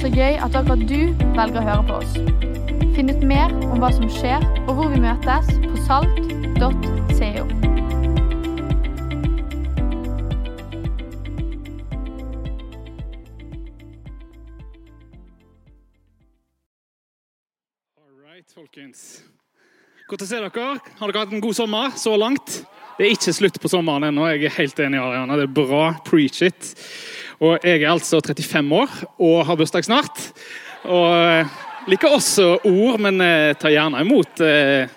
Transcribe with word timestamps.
Så 0.00 0.08
gøy 0.08 0.38
at 0.40 0.54
akkurat 0.56 0.80
du 0.88 1.12
velger 1.36 1.60
å 1.60 1.64
høre 1.66 1.82
på 1.84 1.96
oss. 2.00 2.14
Finn 2.96 3.12
ut 3.12 3.20
mer 3.20 3.52
om 3.68 3.82
hva 3.82 3.90
som 3.92 4.06
skjer, 4.08 4.40
og 4.64 4.78
hvor 4.78 4.88
vi 4.94 5.00
møtes 5.02 5.50
på 5.60 5.76
salt.co. 5.84 7.44
Folkens. 18.50 19.20
Godt 20.08 20.24
å 20.24 20.26
se 20.26 20.40
dere. 20.40 20.64
Har 20.98 21.12
dere 21.12 21.20
hatt 21.20 21.36
en 21.36 21.44
god 21.44 21.54
sommer 21.54 21.92
så 22.00 22.16
langt? 22.18 22.62
Det 22.96 23.04
er 23.04 23.12
ikke 23.14 23.36
slutt 23.36 23.60
på 23.60 23.68
sommeren 23.70 24.08
ennå. 24.08 24.24
Jeg 24.32 24.48
er 24.48 24.56
helt 24.56 24.80
enig, 24.80 24.98
Ariana. 24.98 25.36
Det 25.38 25.44
er 25.46 25.52
bra. 25.60 25.84
Preach 26.08 26.40
it. 26.48 26.72
Og 27.40 27.62
jeg 27.64 27.80
er 27.80 27.88
altså 27.88 28.18
35 28.20 28.74
år 28.76 28.96
og 29.16 29.46
har 29.48 29.56
bursdag 29.56 29.86
snart. 29.86 30.18
Og 30.84 31.06
eh, 31.16 31.54
liker 31.88 32.12
også 32.12 32.58
ord, 32.68 32.98
men 33.00 33.20
eh, 33.24 33.52
tar 33.56 33.72
gjerne 33.72 34.02
imot 34.04 34.42
eh, 34.44 34.96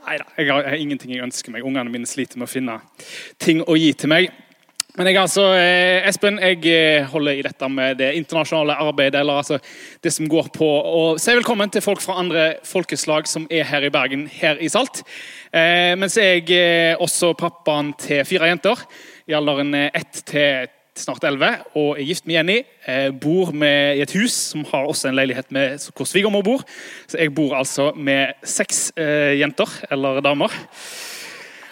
Nei 0.00 0.14
da, 0.16 0.24
jeg 0.38 0.48
har, 0.48 0.66
ingenting 0.80 1.10
jeg 1.12 1.22
ønsker 1.22 1.52
meg. 1.52 1.66
Ungene 1.66 1.90
mine 1.92 2.08
sliter 2.08 2.38
med 2.40 2.48
å 2.48 2.50
finne 2.50 2.78
ting 3.38 3.60
å 3.62 3.76
gi 3.78 3.90
til 3.98 4.10
meg. 4.10 4.30
Men 4.96 5.06
jeg 5.06 5.18
er 5.18 5.20
altså, 5.20 5.44
Espen, 6.08 6.40
jeg 6.42 7.04
holder 7.12 7.36
i 7.38 7.44
dette 7.46 7.68
med 7.70 8.00
det 8.00 8.08
internasjonale 8.18 8.78
arbeidet, 8.80 9.20
eller 9.20 9.42
altså 9.42 9.60
det 10.02 10.10
som 10.14 10.26
går 10.30 10.48
på 10.56 10.66
å 10.66 11.04
si 11.20 11.36
velkommen 11.36 11.70
til 11.70 11.84
folk 11.84 12.02
fra 12.02 12.16
andre 12.22 12.48
folkeslag 12.66 13.28
som 13.30 13.46
er 13.52 13.68
her 13.68 13.86
i 13.86 13.92
Bergen, 13.92 14.24
her 14.40 14.58
i 14.58 14.72
Salt. 14.72 15.04
Eh, 15.52 15.92
mens 16.00 16.18
jeg 16.18 16.48
er 16.56 16.98
også 16.98 17.36
pappaen 17.38 17.92
til 18.00 18.24
fire 18.26 18.50
jenter 18.50 18.82
i 19.30 19.36
alderen 19.36 19.76
ett 19.84 20.24
til 20.26 20.70
snart 21.02 21.24
elleve, 21.26 21.50
og 21.78 21.98
er 21.98 22.08
gift 22.08 22.26
med 22.28 22.36
Jenny. 22.36 22.58
Bor 23.22 23.52
med, 23.56 23.98
i 23.98 24.04
et 24.04 24.14
hus 24.16 24.34
som 24.52 24.64
har 24.70 24.88
også 24.88 25.10
en 25.10 25.18
leilighet 25.18 25.50
med, 25.54 25.80
hvor 25.96 26.08
svigermor 26.08 26.44
bor. 26.46 26.64
Så 27.10 27.20
jeg 27.20 27.34
bor 27.34 27.56
altså 27.58 27.90
med 27.96 28.36
seks 28.46 28.90
eh, 28.96 29.38
jenter, 29.40 29.70
eller 29.90 30.22
damer. 30.24 30.54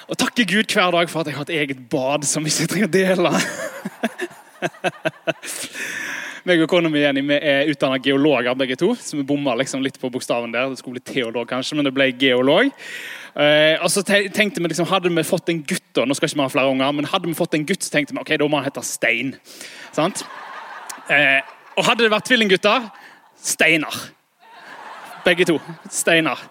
Og 0.09 0.17
takker 0.17 0.49
Gud 0.49 0.73
hver 0.73 0.93
dag 0.95 1.11
for 1.13 1.21
at 1.21 1.29
jeg 1.29 1.37
har 1.37 1.49
et 1.49 1.57
eget 1.63 1.81
bad 1.93 2.25
som 2.25 2.45
vi 2.45 2.55
ikke 2.55 2.73
trenger 2.73 2.93
dele. 2.93 3.33
meg 6.49 6.63
og 6.65 6.71
kona 6.71 6.89
mi 6.89 7.03
Jenny, 7.03 7.23
vi 7.29 7.37
er 7.37 7.69
utdanna 7.69 7.99
geologer 8.03 8.57
begge 8.57 8.79
to, 8.81 8.95
så 8.97 9.19
vi 9.19 9.27
bomma 9.27 9.57
liksom 9.59 9.83
litt 9.85 9.99
på 10.01 10.11
bokstaven 10.13 10.55
der. 10.55 10.73
Det 10.73 10.81
skulle 10.81 10.99
bli 10.99 11.13
teolog, 11.13 11.49
kanskje, 11.51 11.77
men 11.77 11.89
det 11.89 11.95
ble 11.97 12.09
geolog. 12.17 12.71
Eh, 13.39 13.79
og 13.85 13.91
så 13.93 14.03
tenkte 14.03 14.59
vi 14.59 14.67
liksom, 14.73 14.89
Hadde 14.91 15.13
vi 15.15 15.23
fått 15.27 15.53
en 15.53 15.61
gutt, 15.63 15.87
da, 15.95 16.03
nå 16.03 16.17
skal 16.19 16.27
ikke 16.27 16.41
vi 16.41 16.47
ha 16.47 16.51
flere 16.51 16.73
unger, 16.73 16.97
men 16.97 17.07
hadde 17.07 17.31
vi 17.31 17.39
fått 17.39 17.55
en 17.55 17.67
gutt, 17.69 17.85
så 17.87 17.95
tenkte 17.95 18.17
vi 18.17 18.23
ok, 18.25 18.35
da 18.41 18.49
må 18.51 18.59
han 18.59 18.67
hete 18.67 18.83
Stein. 18.87 19.37
Sant? 19.95 20.25
Uh, 21.09 21.39
og 21.79 21.87
hadde 21.87 22.05
det 22.05 22.13
vært 22.13 22.27
tvillinggutter 22.29 22.91
Steinar. 23.39 23.95
Begge 25.23 25.47
to. 25.47 25.57
Steinar. 25.93 26.43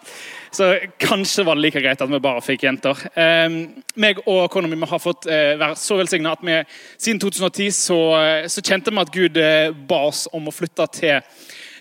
Så 0.55 0.69
kanskje 1.01 1.43
var 1.43 1.57
det 1.57 1.65
like 1.65 1.81
greit 1.83 1.99
at 2.01 2.09
vi 2.09 2.21
bare 2.23 2.41
fikk 2.41 2.63
jenter. 2.63 3.01
Eh, 3.19 3.57
meg 3.99 4.21
og 4.23 4.47
kona 4.53 4.69
mi 4.71 4.79
har 4.87 5.03
fått 5.03 5.27
uh, 5.27 5.57
være 5.59 5.75
så 5.77 5.99
velsigna 5.99 6.37
at 6.37 6.45
vi 6.47 6.55
siden 6.95 7.19
2010 7.19 7.75
så, 7.75 7.99
så 8.47 8.63
kjente 8.63 8.95
vi 8.95 9.03
at 9.03 9.13
Gud 9.13 9.41
ba 9.91 9.99
oss 10.07 10.23
om 10.31 10.47
å 10.47 10.55
flytte 10.55 10.87
til, 10.95 11.19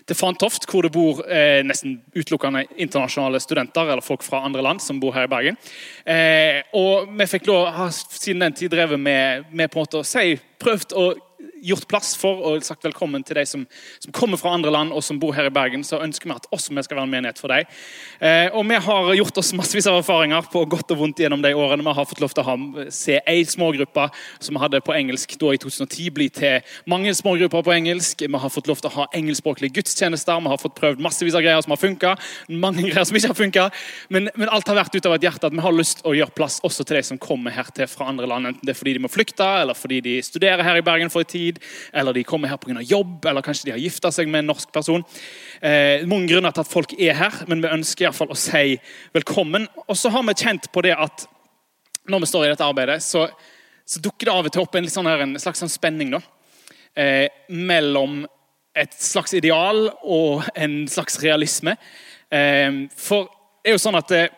til 0.07 0.15
Fantoft, 0.15 0.67
hvor 0.71 0.85
det 0.85 0.93
bor 0.95 1.19
eh, 1.27 1.59
nesten 1.67 1.97
utelukkende 2.15 2.63
internasjonale 2.79 3.41
studenter 3.43 3.91
eller 3.91 4.05
folk 4.05 4.23
fra 4.23 4.43
andre 4.47 4.63
land 4.63 4.81
som 4.83 5.01
bor 5.03 5.15
her 5.15 5.27
i 5.27 5.31
Bergen. 5.31 5.59
Eh, 6.07 6.63
og 6.79 7.09
vi 7.11 7.27
fikk 7.27 7.49
lov, 7.49 7.67
har 7.75 7.91
siden 7.91 8.45
den 8.45 8.55
tid 8.55 8.71
drevet 8.71 8.99
med, 8.99 9.49
med 9.51 9.71
på 9.71 9.81
en 9.81 9.87
måte 9.87 10.01
å 10.01 10.07
si, 10.07 10.37
prøvd 10.63 10.95
å 10.95 11.07
gjort 11.63 11.87
plass 11.89 12.13
for 12.19 12.41
og 12.47 12.65
sagt 12.65 12.85
velkommen 12.85 13.23
til 13.25 13.39
de 13.39 13.45
som, 13.47 13.65
som 14.03 14.13
kommer 14.15 14.39
fra 14.39 14.53
andre 14.55 14.71
land 14.73 14.93
og 14.95 15.03
som 15.05 15.19
bor 15.21 15.35
her 15.35 15.49
i 15.49 15.53
Bergen. 15.53 15.83
Så 15.85 15.99
ønsker 16.03 16.29
vi 16.29 16.35
at 16.35 16.47
også 16.53 16.75
vi 16.75 16.83
skal 16.85 16.99
være 16.99 17.09
en 17.09 17.13
menighet 17.15 17.41
for 17.41 17.53
deg. 17.53 17.67
Eh, 18.19 18.47
og 18.53 18.65
vi 18.69 18.79
har 18.87 19.11
gjort 19.19 19.41
oss 19.41 19.53
massevis 19.57 19.89
av 19.89 19.99
erfaringer 20.01 20.49
på 20.53 20.63
godt 20.69 20.93
og 20.95 21.01
vondt 21.01 21.21
gjennom 21.23 21.43
de 21.43 21.53
årene. 21.57 21.85
Vi 21.85 21.95
har 21.99 22.09
fått 22.09 22.23
lov 22.23 22.35
til 22.35 22.43
å 22.43 22.47
ha, 22.47 22.87
se 22.93 23.19
ei 23.27 23.45
smågruppe 23.47 24.07
som 24.39 24.57
vi 24.57 24.63
hadde 24.63 24.83
på 24.85 24.95
engelsk 24.95 25.37
da 25.41 25.53
i 25.53 25.61
2010, 25.61 26.09
bli 26.15 26.29
til 26.33 26.75
mange 26.89 27.13
smågrupper 27.17 27.65
på 27.65 27.75
engelsk. 27.75 28.25
Vi 28.27 28.41
har 28.43 28.53
fått 28.53 28.69
lov 28.69 28.81
til 28.81 28.91
å 28.91 28.95
ha 28.99 29.07
engelskspråklige 29.17 29.77
gudstjenester. 29.79 30.41
Vi 30.43 30.53
har 30.53 30.61
fått 30.61 30.77
prøvd 30.77 31.03
massevis 31.03 31.37
av 31.37 31.45
greier 31.45 31.63
som 31.63 31.73
har 31.75 31.81
funka, 31.81 32.15
mange 32.49 32.87
greier 32.89 33.07
som 33.07 33.17
ikke 33.19 33.33
har 33.33 33.39
funka. 33.39 33.67
Men, 34.13 34.31
men 34.35 34.51
alt 34.53 34.67
har 34.69 34.79
vært 34.79 34.97
ut 34.97 35.09
av 35.09 35.17
et 35.17 35.27
hjerte 35.27 35.49
at 35.49 35.55
vi 35.55 35.63
har 35.63 35.75
lyst 35.75 36.03
å 36.07 36.15
gjøre 36.17 36.35
plass 36.37 36.59
også 36.67 36.85
til 36.87 36.99
de 36.99 37.03
som 37.09 37.21
kommer 37.21 37.53
her 37.55 37.69
til 37.75 37.89
fra 37.89 38.09
andre 38.11 38.29
land. 38.29 38.51
Enten 38.51 38.67
det 38.67 38.73
er 38.73 38.79
fordi 38.79 38.97
de 38.97 39.03
må 39.03 39.11
flykte, 39.11 39.45
eller 39.61 39.77
fordi 39.77 40.01
de 40.05 40.17
studerer 40.25 40.63
her 40.65 40.79
i 40.79 40.85
Bergen 40.85 41.11
for 41.13 41.23
en 41.23 41.29
tid, 41.29 41.46
eller 41.93 42.13
de 42.13 42.23
kommer 42.27 42.51
her 42.51 42.57
pga. 42.57 42.81
jobb, 42.81 43.25
eller 43.25 43.41
kanskje 43.41 43.65
de 43.65 43.71
har 43.71 43.79
gifta 43.79 44.11
seg 44.11 44.27
med 44.27 44.43
en 44.43 44.51
norsk 44.51 44.71
person. 44.75 45.03
Eh, 45.61 46.03
mange 46.05 46.27
grunner 46.27 46.51
til 46.51 46.61
at 46.61 46.71
folk 46.71 46.93
er 46.99 47.13
her, 47.13 47.33
men 47.47 47.61
vi 47.61 47.71
ønsker 47.71 48.09
i 48.09 48.11
fall 48.11 48.31
å 48.33 48.37
si 48.37 48.77
velkommen. 49.13 49.67
Og 49.87 49.97
så 49.97 50.09
har 50.09 50.23
vi 50.23 50.33
kjent 50.33 50.71
på 50.71 50.83
det 50.83 50.95
at 50.97 51.27
når 52.07 52.19
vi 52.23 52.31
står 52.31 52.45
i 52.45 52.49
dette 52.51 52.65
arbeidet, 52.65 53.01
så, 53.03 53.27
så 53.85 54.01
dukker 54.03 54.27
det 54.27 54.33
av 54.33 54.47
og 54.47 54.53
til 54.53 54.63
opp 54.63 54.75
en, 54.75 54.89
sånn 54.89 55.07
her, 55.09 55.23
en 55.23 55.39
slags 55.39 55.63
sånn 55.63 55.71
spenning 55.71 56.11
da, 56.15 56.21
eh, 56.95 57.27
mellom 57.49 58.25
et 58.77 58.93
slags 58.93 59.33
ideal 59.33 59.87
og 60.03 60.45
en 60.55 60.85
slags 60.91 61.19
realisme. 61.23 61.75
Eh, 62.31 62.85
for 62.95 63.31
det 63.63 63.73
er 63.73 63.75
jo 63.75 63.83
sånn 63.83 63.99
at 63.99 64.13
eh, 64.15 64.29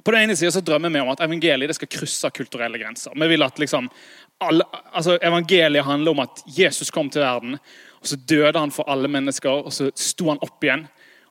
på 0.00 0.14
den 0.14 0.24
ene 0.24 0.36
siden 0.38 0.54
så 0.54 0.62
drømmer 0.64 0.92
vi 0.92 1.02
om 1.02 1.10
at 1.12 1.20
evangeliet 1.24 1.76
skal 1.76 1.90
krysse 1.90 2.30
kulturelle 2.32 2.80
grenser. 2.80 3.12
Vi 3.12 3.28
vil 3.28 3.44
at 3.44 3.58
liksom, 3.60 3.90
alle, 4.40 4.64
altså 4.92 5.18
Evangeliet 5.22 5.84
handler 5.84 6.14
om 6.14 6.22
at 6.24 6.42
Jesus 6.58 6.90
kom 6.90 7.10
til 7.10 7.22
verden, 7.24 7.58
og 8.00 8.08
så 8.08 8.16
døde 8.16 8.58
han 8.58 8.72
for 8.72 8.88
alle 8.90 9.08
mennesker, 9.08 9.50
og 9.50 9.72
så 9.72 9.90
sto 9.96 10.30
han 10.30 10.40
opp 10.40 10.64
igjen. 10.64 10.86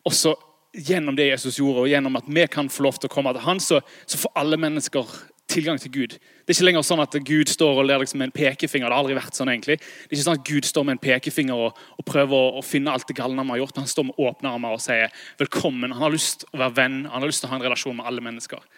Og 0.05 0.13
så 0.13 0.35
gjennom 0.73 1.17
det 1.17 1.31
Jesus 1.31 1.57
gjorde, 1.57 1.83
og 1.83 1.89
gjennom 1.89 2.15
at 2.19 2.29
vi 2.29 2.45
kan 2.51 2.69
få 2.69 2.85
lov 2.85 2.99
til 2.99 3.09
å 3.09 3.13
komme 3.13 3.33
til 3.33 3.45
han, 3.45 3.61
så, 3.63 3.81
så 4.05 4.21
får 4.21 4.35
alle 4.37 4.59
mennesker 4.61 5.17
tilgang 5.49 5.79
til 5.81 5.91
Gud. 5.91 6.13
Det 6.19 6.53
er 6.53 6.57
ikke 6.57 6.67
lenger 6.67 6.85
sånn 6.85 7.01
at 7.01 7.15
Gud 7.25 7.49
står 7.49 7.81
og 7.81 7.87
ler 7.89 8.01
liksom 8.03 8.21
med 8.21 8.29
en 8.29 8.35
pekefinger. 8.35 8.85
Det 8.85 8.93
har 8.93 9.01
aldri 9.01 9.17
vært 9.17 9.37
sånn 9.37 9.49
egentlig. 9.49 9.79
Det 9.81 10.11
er 10.11 10.17
ikke 10.19 10.27
sånn 10.27 10.37
at 10.37 10.45
Gud 10.51 10.69
står 10.69 10.85
med 10.85 10.97
en 10.97 11.01
pekefinger 11.01 11.63
og, 11.65 11.81
og 11.97 12.05
prøver 12.05 12.37
å, 12.37 12.51
å 12.59 12.65
finne 12.65 12.93
alt 12.93 13.09
det 13.09 13.17
galne 13.17 13.45
vi 13.47 13.55
har 13.55 13.63
gjort. 13.63 13.81
Han 13.81 13.89
står 13.89 14.09
med 14.11 14.21
åpne 14.29 14.53
armer 14.53 14.77
og 14.77 14.83
sier 14.83 15.09
velkommen. 15.41 15.95
Han 15.95 16.05
har 16.05 16.13
lyst 16.13 16.43
til 16.43 16.53
å 16.53 16.61
være 16.61 16.77
venn, 16.77 16.99
han 17.09 17.23
har 17.23 17.31
lyst 17.31 17.41
til 17.41 17.49
å 17.49 17.53
ha 17.55 17.59
en 17.59 17.65
relasjon 17.65 17.97
med 17.97 18.09
alle 18.11 18.25
mennesker. 18.29 18.69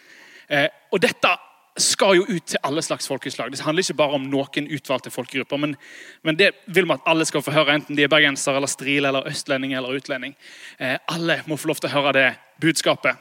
Eh, 0.48 0.68
og 0.92 1.04
dette 1.04 1.36
skal 1.80 2.18
jo 2.18 2.24
ut 2.28 2.44
til 2.52 2.60
alle 2.66 2.82
slags 2.84 3.06
folkeslag. 3.08 3.52
Det 3.52 3.64
handler 3.64 3.84
ikke 3.84 3.96
bare 3.96 4.16
om 4.18 4.24
noen 4.28 4.66
utvalgte 4.76 5.12
folkegrupper. 5.12 5.60
Men, 5.60 5.76
men 6.22 6.36
det 6.36 6.50
vil 6.66 6.84
vi 6.84 6.94
at 6.94 7.06
alle 7.08 7.24
skal 7.28 7.44
få 7.44 7.54
høre, 7.54 7.78
enten 7.78 7.96
de 7.96 8.04
er 8.04 8.12
bergenser, 8.12 8.56
eller 8.56 8.70
strile, 8.70 9.08
eller 9.08 9.28
østlending 9.30 9.72
eller 9.78 9.96
utlending. 9.96 10.34
Eh, 10.78 10.98
alle 11.08 11.40
må 11.46 11.56
få 11.56 11.72
lov 11.72 11.80
til 11.80 11.88
å 11.88 11.94
høre 11.94 12.12
det 12.18 12.26
budskapet. 12.60 13.16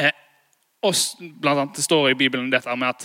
Eh, 0.00 0.14
og 0.86 0.94
blant 1.42 1.64
annet, 1.64 1.76
det 1.76 1.84
står 1.84 2.12
i 2.12 2.16
Bibelen 2.18 2.48
dette 2.52 2.76
med 2.78 2.88
at 2.88 3.04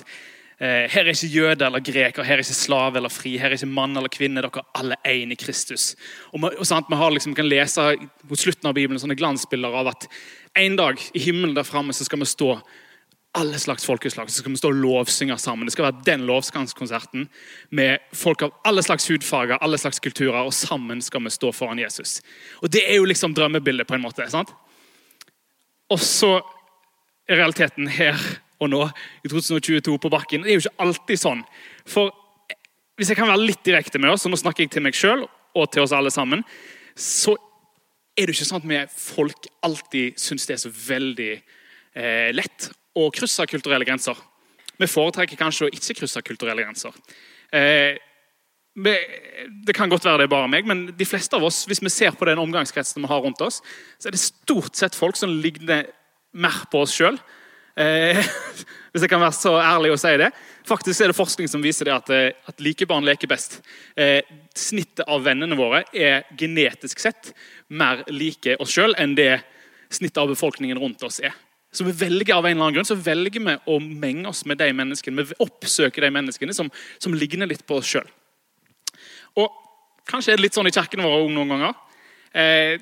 eh, 0.62 0.86
her 0.94 1.04
er 1.04 1.12
ikke 1.12 1.34
jøde 1.34 1.68
eller 1.68 1.84
greker, 1.84 2.24
her 2.24 2.40
er 2.40 2.46
ikke 2.46 2.56
slave 2.56 3.02
eller 3.02 3.12
fri, 3.12 3.36
her 3.42 3.52
er 3.52 3.58
ikke 3.60 3.72
mann 3.74 4.00
eller 4.00 4.14
kvinne. 4.14 4.40
Dere 4.46 4.64
er 4.64 4.80
alle 4.80 5.00
én 5.10 5.36
i 5.36 5.40
Kristus. 5.40 5.92
Og, 6.32 6.40
man, 6.40 6.56
og 6.56 6.70
sant, 6.70 6.88
har 6.88 7.12
liksom, 7.12 7.36
kan 7.36 7.50
lese 7.52 7.90
mot 8.30 8.40
slutten 8.40 8.72
av 8.72 8.80
Bibelen 8.80 9.02
sånne 9.02 9.20
glansbilder 9.20 9.76
av 9.82 9.92
at 9.92 10.08
en 10.64 10.80
dag 10.80 11.04
i 11.12 11.26
himmelen 11.26 11.58
der 11.58 11.68
framme 11.68 11.92
skal 11.98 12.22
vi 12.22 12.30
stå 12.30 12.56
alle 13.34 13.60
slags 13.60 13.86
folkeslag. 13.86 14.30
Så 14.30 14.42
skal 14.42 14.54
vi 14.54 14.60
stå 14.62 14.70
og 14.70 14.80
lovsynge 14.82 15.38
sammen. 15.42 15.66
Det 15.66 15.74
skal 15.74 15.88
være 15.88 16.04
den 16.06 16.26
lovsangskonserten 16.30 17.28
med 17.74 18.04
folk 18.14 18.44
av 18.46 18.54
alle 18.70 18.84
slags 18.86 19.08
hudfarger, 19.10 19.58
alle 19.58 19.80
slags 19.82 20.00
kulturer, 20.00 20.44
og 20.44 20.54
sammen 20.54 21.02
skal 21.02 21.24
vi 21.26 21.34
stå 21.34 21.52
foran 21.52 21.82
Jesus. 21.82 22.22
Og 22.62 22.70
Det 22.70 22.84
er 22.86 23.02
jo 23.02 23.10
liksom 23.10 23.34
drømmebildet 23.34 23.88
på 23.88 23.96
en 23.96 24.06
måte. 24.06 24.30
sant? 24.30 24.54
Og 25.90 26.00
så 26.00 26.42
er 27.28 27.38
realiteten 27.38 27.88
her 27.88 28.20
og 28.60 28.70
nå, 28.70 28.84
i 29.26 29.28
2022 29.28 29.98
på 29.98 30.10
bakken. 30.10 30.44
Det 30.44 30.52
er 30.52 30.60
jo 30.60 30.64
ikke 30.68 30.84
alltid 30.86 31.20
sånn. 31.20 31.42
For 31.86 32.14
hvis 32.96 33.10
jeg 33.10 33.18
kan 33.18 33.28
være 33.28 33.48
litt 33.48 33.64
direkte 33.66 34.00
med 34.00 34.14
oss, 34.14 34.26
og 34.26 34.32
nå 34.32 34.38
snakker 34.38 34.64
jeg 34.64 34.72
til 34.76 34.86
meg 34.86 34.94
sjøl 34.94 35.26
og 35.56 35.72
til 35.72 35.82
oss 35.82 35.92
alle 35.92 36.12
sammen, 36.14 36.44
så 36.96 37.34
er 38.14 38.28
det 38.28 38.36
jo 38.36 38.38
ikke 38.38 38.50
sånn 38.52 38.62
at 38.62 38.70
vi 38.70 38.80
folk 38.94 39.50
alltid 39.66 40.22
syns 40.22 40.46
det 40.46 40.54
er 40.54 40.62
så 40.62 40.70
veldig 40.70 41.34
eh, 41.34 42.30
lett 42.38 42.70
å 42.94 43.10
krysse 43.14 43.46
kulturelle 43.50 43.88
grenser. 43.88 44.18
Vi 44.80 44.90
foretrekker 44.90 45.40
kanskje 45.40 45.68
å 45.68 45.74
ikke 45.74 46.00
krysse 46.02 46.22
kulturelle 46.26 46.66
grenser. 46.66 46.96
Eh, 47.54 48.00
det 48.74 49.76
kan 49.78 49.92
godt 49.92 50.06
være 50.08 50.24
det 50.24 50.28
er 50.28 50.34
bare 50.34 50.50
meg, 50.50 50.66
men 50.66 50.88
de 50.98 51.06
fleste 51.06 51.38
av 51.38 51.46
oss, 51.46 51.62
hvis 51.70 51.82
vi 51.84 51.92
ser 51.94 52.16
på 52.18 52.26
den 52.26 52.42
omgangskretsen 52.42 53.04
vi 53.04 53.12
har 53.12 53.22
rundt 53.22 53.42
oss, 53.46 53.62
så 54.02 54.10
er 54.10 54.16
det 54.16 54.24
stort 54.24 54.80
sett 54.80 54.98
folk 54.98 55.18
som 55.20 55.30
ligner 55.30 55.92
mer 56.34 56.64
på 56.72 56.82
oss 56.82 56.96
sjøl. 56.98 57.20
Eh, 57.78 58.18
hvis 58.94 59.06
jeg 59.06 59.14
kan 59.14 59.22
være 59.22 59.38
så 59.38 59.54
ærlig 59.62 59.94
å 59.94 60.02
si 60.02 60.16
det. 60.22 60.32
Faktisk 60.66 61.04
er 61.04 61.14
det 61.14 61.18
forskning 61.18 61.50
som 61.52 61.62
viser 61.66 61.90
det 61.90 61.94
at, 61.94 62.10
eh, 62.14 62.50
at 62.50 62.66
like 62.66 62.90
barn 62.90 63.06
leker 63.06 63.30
best. 63.30 63.60
Snittet 64.58 65.06
av 65.06 65.22
vennene 65.26 65.58
våre 65.58 65.84
er 65.94 66.26
genetisk 66.38 67.02
sett 67.02 67.34
mer 67.70 68.02
like 68.10 68.58
oss 68.62 68.74
sjøl 68.74 68.94
enn 69.02 69.18
det 69.18 69.36
snittet 69.94 70.22
av 70.22 70.34
befolkningen 70.34 70.82
rundt 70.82 71.06
oss 71.06 71.22
er. 71.22 71.34
Så 71.74 71.86
vi 71.88 71.94
velger 71.98 72.36
av 72.36 72.46
en 72.46 72.52
eller 72.54 72.68
annen 72.68 72.76
grunn 72.78 72.88
så 72.88 72.98
velger 73.00 73.42
vi 73.42 73.56
å 73.58 73.80
menge 73.82 74.30
oss 74.30 74.44
med 74.46 74.60
de 74.62 74.70
menneskene. 74.78 75.26
Vi 75.26 75.40
oppsøker 75.42 76.06
de 76.06 76.12
menneskene 76.14 76.54
som, 76.54 76.70
som 77.02 77.16
ligner 77.18 77.50
litt 77.50 77.66
på 77.66 77.80
oss 77.80 77.90
sjøl. 77.90 78.10
Og 79.42 79.50
kanskje 80.10 80.36
er 80.36 80.38
det 80.38 80.46
litt 80.46 80.58
sånn 80.58 80.70
i 80.70 80.76
kirken 80.76 81.02
våre 81.02 81.24
også 81.24 81.34
noen 81.34 81.54
ganger. 81.56 81.80
Eh, 82.34 82.76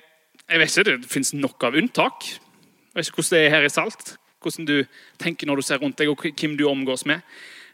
jeg 0.51 0.59
vet 0.59 0.75
ikke, 0.75 0.97
Det 0.97 1.11
fins 1.11 1.33
nok 1.33 1.63
av 1.63 1.77
unntak. 1.79 2.27
Jeg 2.27 2.99
vet 2.99 3.07
ikke 3.07 3.21
hvordan 3.21 3.37
det 3.37 3.45
er 3.45 3.55
her 3.55 3.67
i 3.69 3.71
Salt. 3.71 4.15
Hvordan 4.43 4.67
du 4.67 4.75
tenker 5.21 5.47
når 5.47 5.61
du 5.61 5.67
ser 5.69 5.79
rundt 5.79 5.97
deg, 6.01 6.11
og 6.11 6.19
hvem 6.19 6.57
du 6.59 6.65
omgås 6.67 7.05
med. 7.07 7.21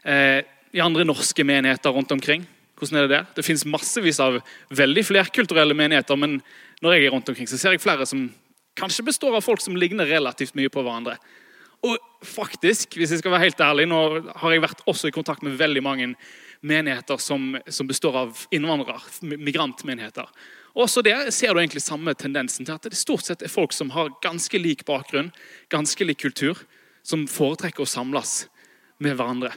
Eh, 0.04 0.42
I 0.76 0.84
andre 0.84 1.04
norske 1.04 1.42
menigheter 1.42 1.90
rundt 1.90 2.12
omkring. 2.12 2.46
Hvordan 2.78 2.98
er 2.98 3.08
Det 3.08 3.10
der? 3.16 3.26
Det 3.34 3.44
fins 3.44 3.66
massevis 3.66 4.20
av 4.20 4.38
veldig 4.70 5.02
flerkulturelle 5.02 5.74
menigheter, 5.74 6.14
men 6.16 6.42
når 6.80 6.92
jeg 6.92 7.04
er 7.06 7.10
rundt 7.10 7.28
omkring, 7.28 7.48
så 7.48 7.58
ser 7.58 7.74
jeg 7.74 7.82
flere 7.82 8.06
som 8.06 8.28
kanskje 8.78 9.06
består 9.10 9.36
av 9.36 9.44
folk 9.44 9.62
som 9.62 9.76
ligner 9.76 10.08
relativt 10.08 10.56
mye 10.58 10.72
på 10.72 10.82
hverandre. 10.84 11.18
Og 11.86 11.98
faktisk, 12.26 12.96
hvis 12.98 13.12
jeg 13.14 13.20
skal 13.20 13.34
være 13.34 13.46
helt 13.46 13.60
ærlig, 13.62 13.86
nå 13.90 13.98
har 14.40 14.54
jeg 14.54 14.64
vært 14.64 14.82
også 14.90 15.10
i 15.10 15.14
kontakt 15.14 15.44
med 15.46 15.58
veldig 15.60 15.82
mange 15.84 16.08
menigheter 16.66 17.20
som, 17.22 17.52
som 17.70 17.86
består 17.86 18.16
av 18.18 18.46
innvandrere, 18.54 18.98
migrantmenigheter. 19.22 20.26
Også 20.78 21.02
der 21.06 21.30
ser 21.34 21.54
du 21.54 21.60
egentlig 21.60 21.82
samme 21.82 22.14
tendensen 22.18 22.66
til 22.66 22.74
at 22.74 22.86
det 22.86 22.98
stort 22.98 23.26
sett 23.26 23.42
er 23.42 23.52
folk 23.52 23.72
som 23.74 23.92
har 23.94 24.10
ganske 24.24 24.58
lik 24.58 24.84
bakgrunn, 24.86 25.30
ganske 25.70 26.06
lik 26.06 26.20
kultur, 26.22 26.58
som 27.06 27.26
foretrekker 27.30 27.82
å 27.84 27.88
samles 27.88 28.48
med 29.02 29.16
hverandre. 29.18 29.52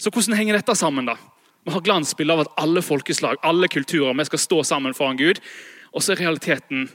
Så 0.00 0.12
hvordan 0.14 0.38
henger 0.38 0.56
dette 0.56 0.78
sammen, 0.78 1.10
da? 1.10 1.18
Vi 1.66 1.74
har 1.74 1.84
glansbilde 1.84 2.32
av 2.32 2.46
at 2.46 2.54
alle 2.62 2.80
folkeslag, 2.82 3.42
alle 3.44 3.68
kulturer, 3.68 4.16
vi 4.16 4.24
skal 4.30 4.40
stå 4.40 4.62
sammen 4.64 4.96
foran 4.96 5.18
Gud. 5.20 5.42
Og 5.92 6.02
så 6.02 6.14
er 6.14 6.22
realiteten 6.22 6.86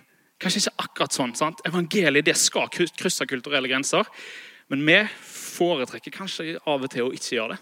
kanskje 0.42 0.66
ikke 0.66 0.86
akkurat 0.86 1.16
sånn. 1.16 1.36
sant? 1.38 1.64
Evangeliet 1.68 2.26
det 2.28 2.36
skal 2.40 2.70
krysse 2.72 3.28
kulturelle 3.30 3.72
grenser. 3.72 4.08
Men 4.72 4.86
vi 4.86 4.98
foretrekker 5.30 6.14
kanskje 6.14 6.58
av 6.66 6.84
og 6.84 6.92
til 6.92 7.08
å 7.08 7.14
ikke 7.14 7.36
gjøre 7.38 7.56
det. 7.56 7.62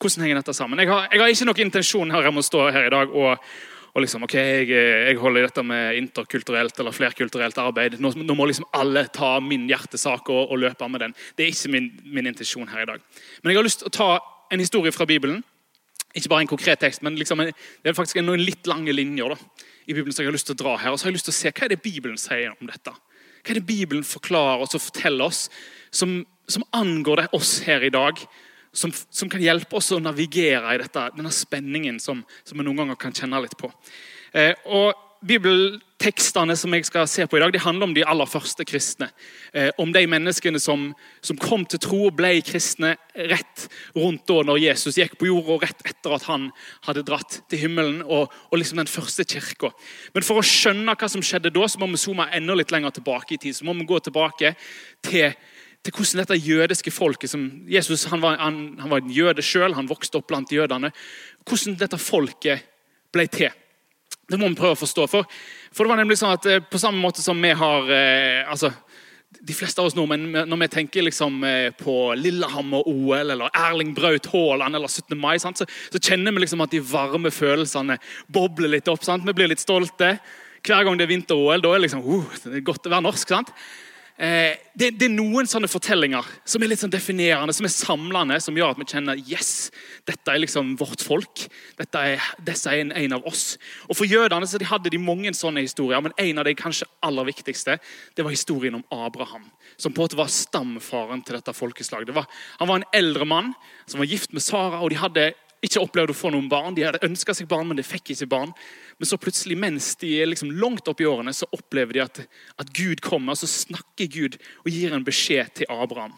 Hvordan 0.00 0.24
henger 0.24 0.40
dette 0.40 0.56
sammen? 0.56 0.80
Jeg 0.80 0.88
har, 0.88 1.10
jeg 1.12 1.20
har 1.20 1.34
ikke 1.34 1.46
noen 1.50 1.66
intensjon 1.66 2.14
her 2.14 2.30
om 2.30 2.40
å 2.40 2.44
stå 2.44 2.62
her 2.72 2.86
i 2.86 2.92
dag 2.92 3.10
og, 3.12 3.50
og 3.92 4.00
liksom, 4.00 4.24
ok, 4.24 4.34
jeg, 4.38 4.68
jeg, 4.72 5.18
holder 5.20 5.44
dette 5.44 5.64
med 5.66 5.98
interkulturelt 5.98 6.80
eller 6.80 6.96
flerkulturelt 6.96 7.60
arbeid. 7.60 7.98
Nå, 8.00 8.14
nå 8.16 8.36
må 8.38 8.46
liksom 8.48 8.64
alle 8.76 9.04
ta 9.12 9.34
min 9.44 9.68
hjertesak 9.68 10.30
og, 10.32 10.46
og, 10.46 10.56
løpe 10.62 10.88
med 10.88 11.04
den. 11.04 11.16
Det 11.36 11.44
er 11.44 11.52
ikke 11.52 11.74
min, 11.74 11.90
min, 12.06 12.30
intensjon 12.32 12.72
her 12.72 12.86
i 12.86 12.88
dag. 12.94 13.04
Men 13.42 13.52
jeg 13.52 13.60
har 13.60 13.68
lyst 13.68 13.84
til 13.84 13.92
å 13.92 13.96
ta 13.98 14.10
en 14.50 14.64
historie 14.64 14.94
fra 14.96 15.04
Bibelen. 15.10 15.42
Ikke 16.16 16.30
bare 16.32 16.44
en 16.44 16.50
konkret 16.50 16.80
tekst, 16.82 17.04
men 17.06 17.18
liksom, 17.18 17.44
det 17.46 17.90
er 17.90 17.96
faktisk 17.96 18.18
noen 18.22 18.42
litt 18.42 18.66
lange 18.66 18.92
linjer 18.94 19.34
da, 19.34 19.38
i 19.86 19.94
Bibelen 19.94 20.14
som 20.14 20.24
jeg 20.24 20.30
har 20.30 20.34
lyst 20.34 20.48
til 20.50 20.58
å 20.58 20.62
dra 20.64 20.74
her. 20.82 20.92
Og 20.92 20.98
så 20.98 21.06
har 21.06 21.12
jeg 21.12 21.20
lyst 21.20 21.28
til 21.30 21.36
å 21.36 21.38
se 21.38 21.52
Hva 21.54 21.66
er 21.66 21.74
det 21.74 21.82
Bibelen 21.84 22.18
sier 22.20 22.54
om 22.56 22.70
dette? 22.70 22.94
Hva 23.40 23.54
er 23.54 23.60
det 23.60 23.66
Bibelen 23.68 24.06
forklarer 24.06 24.66
oss 24.66 24.76
og 24.76 24.84
forteller 24.84 25.30
oss 25.30 25.44
som, 25.94 26.20
som 26.50 26.66
angår 26.76 27.22
det 27.22 27.28
oss 27.38 27.58
her 27.66 27.86
i 27.86 27.92
dag? 27.94 28.22
som, 28.72 28.92
som, 29.10 29.28
kan 29.30 29.42
hjelpe 29.42 29.76
oss 29.76 29.90
å 29.90 30.00
navigere 30.02 30.74
i 30.74 30.78
dette, 30.78 31.08
denne 31.16 31.32
spenningen 31.34 31.98
som, 32.02 32.22
som 32.46 32.58
vi 32.58 32.66
noen 32.66 32.84
ganger 32.84 32.98
kan 33.00 33.14
kjenne 33.16 33.40
litt 33.42 33.56
på. 33.58 33.70
Eh, 34.30 34.52
og 34.70 34.94
Bibeltekstene 36.00 36.54
som 36.56 36.72
jeg 36.72 36.86
skal 36.88 37.04
se 37.12 37.26
på 37.28 37.36
i 37.36 37.40
dag, 37.42 37.52
de 37.52 37.60
handler 37.60 37.84
om 37.84 37.92
de 37.92 38.04
aller 38.08 38.24
første 38.24 38.64
kristne. 38.64 39.10
Eh, 39.52 39.68
om 39.76 39.90
de 39.92 40.00
menneskene 40.08 40.56
som, 40.56 40.94
som, 41.20 41.36
kom 41.36 41.66
til 41.68 41.78
tro 41.84 41.98
og 42.06 42.16
ble 42.16 42.38
kristne 42.40 42.94
rett 43.28 43.66
rundt 43.92 44.24
da 44.24 44.38
når 44.48 44.62
Jesus 44.62 44.96
gikk 44.96 45.18
på 45.20 45.28
jorda, 45.28 45.58
og 45.58 45.66
rett 45.66 45.84
etter 45.84 46.16
at 46.16 46.24
han 46.24 46.48
hadde 46.88 47.04
dratt 47.04 47.42
til 47.52 47.66
himmelen. 47.66 48.00
og, 48.00 48.32
og 48.48 48.56
liksom 48.56 48.80
den 48.80 48.88
første 48.88 49.28
kirka. 49.28 49.74
Men 50.14 50.24
for 50.24 50.40
å 50.40 50.46
skjønne 50.46 50.96
hva 50.96 51.12
som 51.12 51.20
skjedde 51.20 51.52
da, 51.52 51.68
så 51.68 51.76
må 51.76 51.92
vi 51.92 52.00
zoome 52.00 52.30
enda 52.32 52.56
litt 52.56 52.72
lenger 52.72 52.96
tilbake 52.96 53.36
i 53.36 53.42
tid. 53.44 53.60
Så 53.60 53.68
må 53.68 53.76
vi 53.76 53.84
gå 53.84 54.00
tilbake 54.00 54.56
til 55.04 55.34
til 55.80 55.94
hvordan 55.96 56.20
dette 56.20 56.36
jødiske 56.36 56.92
folket 56.92 57.30
som 57.32 57.44
Jesus 57.64 58.02
han 58.12 58.20
var, 58.20 58.34
han, 58.36 58.76
han 58.80 58.90
var 58.90 59.00
en 59.00 59.12
jøde 59.16 59.40
sjøl, 59.40 59.72
han 59.72 59.88
vokste 59.88 60.18
opp 60.20 60.26
blant 60.28 60.52
jødene. 60.52 60.90
Hvordan 61.48 61.78
dette 61.80 61.96
folket 61.96 62.66
ble 63.12 63.24
til. 63.32 63.52
Det 64.30 64.38
må 64.38 64.50
vi 64.50 64.58
prøve 64.58 64.76
å 64.76 64.78
forstå. 64.78 65.06
For, 65.10 65.40
for 65.74 65.84
det 65.84 65.92
var 65.92 66.00
nemlig 66.00 66.18
sånn 66.20 66.36
at 66.36 66.46
eh, 66.46 66.62
På 66.62 66.78
samme 66.78 67.02
måte 67.02 67.22
som 67.24 67.38
vi 67.42 67.50
har 67.56 67.90
eh, 67.94 68.46
altså, 68.50 68.70
De 69.46 69.56
fleste 69.56 69.82
av 69.82 69.88
oss 69.88 69.96
nordmenn, 69.98 70.28
når 70.46 70.62
vi 70.64 70.68
tenker 70.76 71.06
liksom, 71.06 71.40
eh, 71.46 71.70
på 71.74 71.96
Lillehammer-OL 72.18 73.34
eller 73.34 73.50
Erling 73.56 73.94
Braut 73.96 74.28
Haaland 74.32 74.78
eller 74.78 74.90
17. 74.90 75.16
mai, 75.18 75.36
sant, 75.42 75.58
så, 75.58 75.66
så, 75.90 75.98
kjenner 75.98 76.34
vi 76.34 76.44
liksom 76.44 76.62
at 76.62 76.74
de 76.74 76.82
varme 76.84 77.32
følelsene 77.34 77.98
bobler 78.30 78.74
litt 78.76 78.90
opp. 78.90 79.06
Sant? 79.06 79.26
Vi 79.26 79.34
blir 79.36 79.50
litt 79.50 79.62
stolte. 79.62 80.16
Hver 80.66 80.84
gang 80.84 80.98
det 80.98 81.06
er 81.06 81.14
vinter-OL, 81.14 81.62
da 81.62 81.70
er 81.72 81.78
det 81.78 81.86
liksom, 81.86 82.02
uh, 82.04 82.34
det 82.44 82.58
er 82.58 82.66
godt 82.66 82.86
å 82.86 82.92
være 82.92 83.06
norsk. 83.06 83.32
sant? 83.32 83.54
Eh, 84.20 84.58
det, 84.76 84.90
det, 85.00 85.06
er 85.06 85.12
noen 85.14 85.46
sånne 85.48 85.68
fortellinger 85.70 86.26
som 86.44 86.60
er 86.60 86.68
litt 86.68 86.82
sånn 86.82 86.92
definerende, 86.92 87.54
som 87.56 87.64
er 87.64 87.72
samlende, 87.72 88.36
som 88.44 88.56
gjør 88.58 88.74
at 88.74 88.80
vi 88.82 88.86
kjenner 88.90 89.22
yes, 89.24 89.70
dette 90.04 90.28
er 90.28 90.42
liksom 90.42 90.74
vårt 90.80 91.00
folk. 91.00 91.46
Dette 91.78 92.02
er, 92.04 92.26
disse 92.44 92.68
er 92.68 92.82
en, 92.82 92.92
en, 93.00 93.14
av 93.16 93.24
oss. 93.30 93.54
Og 93.88 93.96
For 93.96 94.04
jødene 94.04 94.48
så 94.50 94.60
de 94.60 94.68
hadde 94.68 94.92
de 94.92 95.00
mange 95.00 95.32
sånne 95.36 95.64
historier, 95.64 96.04
men 96.04 96.12
en 96.20 96.42
av 96.42 96.48
de 96.50 96.52
kanskje 96.58 96.88
aller 97.06 97.30
viktigste 97.30 97.78
det 97.80 98.26
var 98.26 98.36
historien 98.36 98.76
om 98.76 98.84
Abraham. 98.92 99.48
Som 99.80 99.96
på 99.96 100.02
en 100.02 100.10
måte 100.10 100.20
var 100.20 100.28
stamfaren 100.34 101.24
til 101.24 101.38
dette 101.38 101.56
folkeslaget. 101.56 102.12
Var, 102.12 102.28
han 102.60 102.68
var 102.68 102.82
en 102.82 102.90
eldre 103.00 103.24
mann 103.24 103.54
som 103.86 104.04
var 104.04 104.10
gift 104.10 104.36
med 104.36 104.44
Sara, 104.44 104.82
og 104.84 104.92
de 104.92 105.00
hadde 105.00 105.30
ikke 105.60 105.82
opplevd 105.82 106.12
å 106.14 106.16
få 106.16 106.30
noen 106.32 106.48
barn. 106.48 106.74
De 106.76 106.84
hadde 106.86 107.02
ønska 107.04 107.34
seg 107.36 107.48
barn, 107.50 107.68
men 107.68 107.76
de 107.76 107.84
fikk 107.84 108.14
ikke 108.14 108.30
barn. 108.32 108.52
Men 108.98 109.08
så 109.08 109.18
plutselig, 109.20 109.58
mens 109.60 109.92
de 110.00 110.14
er 110.20 110.30
liksom 110.30 110.52
langt 110.56 110.88
opp 110.88 111.02
i 111.02 111.08
årene, 111.08 111.34
så 111.36 111.48
opplever 111.52 111.96
de 111.96 112.04
at, 112.04 112.22
at 112.60 112.72
Gud 112.76 113.02
kommer. 113.04 113.36
og 113.36 113.42
Så 113.42 113.50
snakker 113.66 114.08
Gud 114.12 114.38
og 114.64 114.70
gir 114.72 114.96
en 114.96 115.04
beskjed 115.04 115.52
til 115.60 115.72
Abraham. 115.72 116.16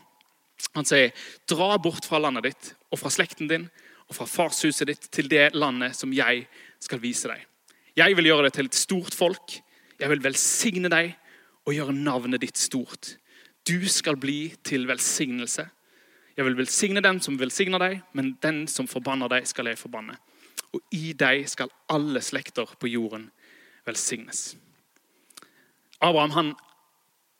Han 0.76 0.86
sier, 0.86 1.10
'Dra 1.50 1.76
bort 1.82 2.06
fra 2.06 2.20
landet 2.22 2.46
ditt 2.46 2.74
og 2.92 3.00
fra 3.00 3.10
slekten 3.10 3.48
din 3.50 3.66
og 4.06 4.14
fra 4.14 4.28
farshuset 4.30 4.86
ditt 4.86 5.08
til 5.10 5.26
det 5.28 5.54
landet 5.58 5.96
som 5.98 6.12
jeg 6.14 6.46
skal 6.80 7.02
vise 7.02 7.28
deg.' 7.28 7.46
'Jeg 7.96 8.16
vil 8.16 8.30
gjøre 8.30 8.46
det 8.46 8.54
til 8.54 8.70
et 8.70 8.78
stort 8.78 9.14
folk. 9.14 9.58
Jeg 9.98 10.08
vil 10.08 10.22
velsigne 10.22 10.88
deg 10.88 11.16
og 11.66 11.74
gjøre 11.74 11.92
navnet 11.92 12.40
ditt 12.40 12.58
stort.' 12.58 13.16
'Du 13.66 13.88
skal 13.88 14.16
bli 14.16 14.54
til 14.62 14.86
velsignelse.' 14.86 15.68
Jeg 16.36 16.46
vil 16.46 16.56
velsigne 16.56 17.02
den 17.04 17.20
som 17.20 17.36
velsigner 17.40 17.82
deg, 17.82 18.00
men 18.16 18.34
den 18.42 18.64
som 18.70 18.88
forbanner 18.88 19.30
deg, 19.32 19.46
skal 19.48 19.68
jeg 19.68 19.80
forbanne. 19.80 20.16
Og 20.72 20.80
i 20.96 21.12
deg 21.18 21.44
skal 21.50 21.72
alle 21.92 22.22
slekter 22.24 22.70
på 22.80 22.88
jorden 22.88 23.28
velsignes. 23.86 24.54
Abraham 26.02 26.32
han, 26.36 26.52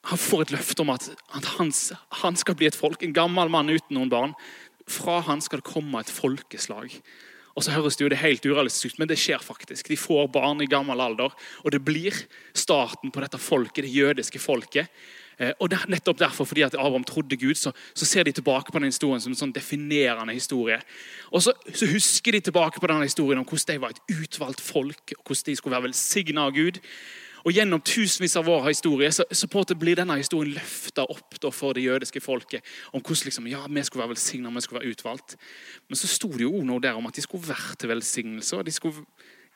han 0.07 0.21
får 0.21 0.45
et 0.45 0.55
løfte 0.57 0.85
om 0.85 0.93
at, 0.93 1.09
at 1.35 1.49
hans, 1.57 1.89
han 2.21 2.37
skal 2.39 2.57
bli 2.59 2.69
et 2.69 2.77
folk. 2.77 3.01
En 3.01 3.15
gammel 3.15 3.51
mann 3.51 3.71
uten 3.73 3.97
noen 3.97 4.11
barn. 4.13 4.37
Fra 4.89 5.21
han 5.25 5.41
skal 5.41 5.63
det 5.63 5.71
komme 5.71 6.03
et 6.03 6.11
folkeslag. 6.11 6.93
Og 7.53 7.65
så 7.65 7.73
høres 7.75 7.97
det 7.97 8.05
jo 8.05 8.11
det 8.13 8.21
helt 8.21 8.45
urealistisk 8.45 8.95
ut, 8.95 9.01
men 9.01 9.09
det 9.09 9.19
skjer 9.21 9.41
faktisk. 9.43 9.89
De 9.91 9.97
får 9.99 10.31
barn 10.33 10.63
i 10.63 10.69
gammel 10.69 11.01
alder, 11.01 11.33
og 11.61 11.73
det 11.73 11.83
blir 11.85 12.15
starten 12.57 13.13
på 13.13 13.21
dette 13.21 13.37
folket, 13.41 13.85
det 13.85 13.93
jødiske 13.93 14.41
folket. 14.41 14.89
Eh, 15.39 15.51
og 15.59 15.71
det 15.71 15.79
er 15.79 15.89
nettopp 15.95 16.19
derfor, 16.19 16.45
fordi 16.45 16.65
at 16.65 16.75
Abraham 16.77 17.03
trodde 17.03 17.37
Gud, 17.37 17.55
så, 17.55 17.71
så 17.95 18.05
ser 18.05 18.23
de 18.23 18.31
tilbake 18.31 18.71
på 18.71 18.79
den 18.79 18.91
historien 18.91 19.21
som 19.21 19.33
en 19.33 19.39
sånn 19.39 19.55
definerende 19.55 20.35
historie. 20.35 20.79
Og 21.31 21.43
så, 21.43 21.55
så, 21.73 21.89
husker 21.89 22.35
de 22.35 22.43
tilbake 22.49 22.79
på 22.79 22.87
denne 22.91 23.07
historien 23.07 23.41
om 23.41 23.47
hvordan 23.47 23.73
de 23.73 23.81
var 23.81 23.95
et 23.95 24.15
utvalgt 24.19 24.61
folk, 24.61 25.15
og 25.17 25.25
hvordan 25.25 25.51
de 25.51 25.55
skulle 25.59 25.77
være 25.77 25.89
velsigna 25.89 26.47
av 26.47 26.55
Gud. 26.55 26.81
Og 27.43 27.51
Gjennom 27.51 27.81
tusenvis 27.83 28.37
av 28.39 28.45
vår 28.47 28.69
historie 28.69 29.09
så, 29.11 29.25
så 29.27 29.47
blir 29.75 29.97
denne 29.99 30.15
historien 30.15 30.53
løfta 30.55 31.03
opp 31.03 31.35
for 31.51 31.75
det 31.75 31.83
jødiske 31.83 32.21
folket. 32.23 32.63
Om 32.93 33.01
hvordan 33.01 33.27
liksom, 33.27 33.47
ja, 33.51 33.65
vi 33.67 33.83
skulle 33.83 34.03
være 34.05 34.13
velsigna, 34.13 34.49
vi 34.49 34.61
skulle 34.63 34.79
være 34.79 34.93
utvalgt. 34.95 35.35
Men 35.89 35.99
så 35.99 36.07
sto 36.07 36.31
det 36.31 36.45
jo 36.45 36.63
noe 36.63 36.79
der 36.79 36.95
om 36.95 37.07
at 37.07 37.15
de 37.15 37.21
skulle 37.25 37.47
være 37.47 37.75
til 37.75 37.91
velsignelse. 37.91 38.57
og 38.57 38.65
de 38.65 38.71
skulle 38.71 39.03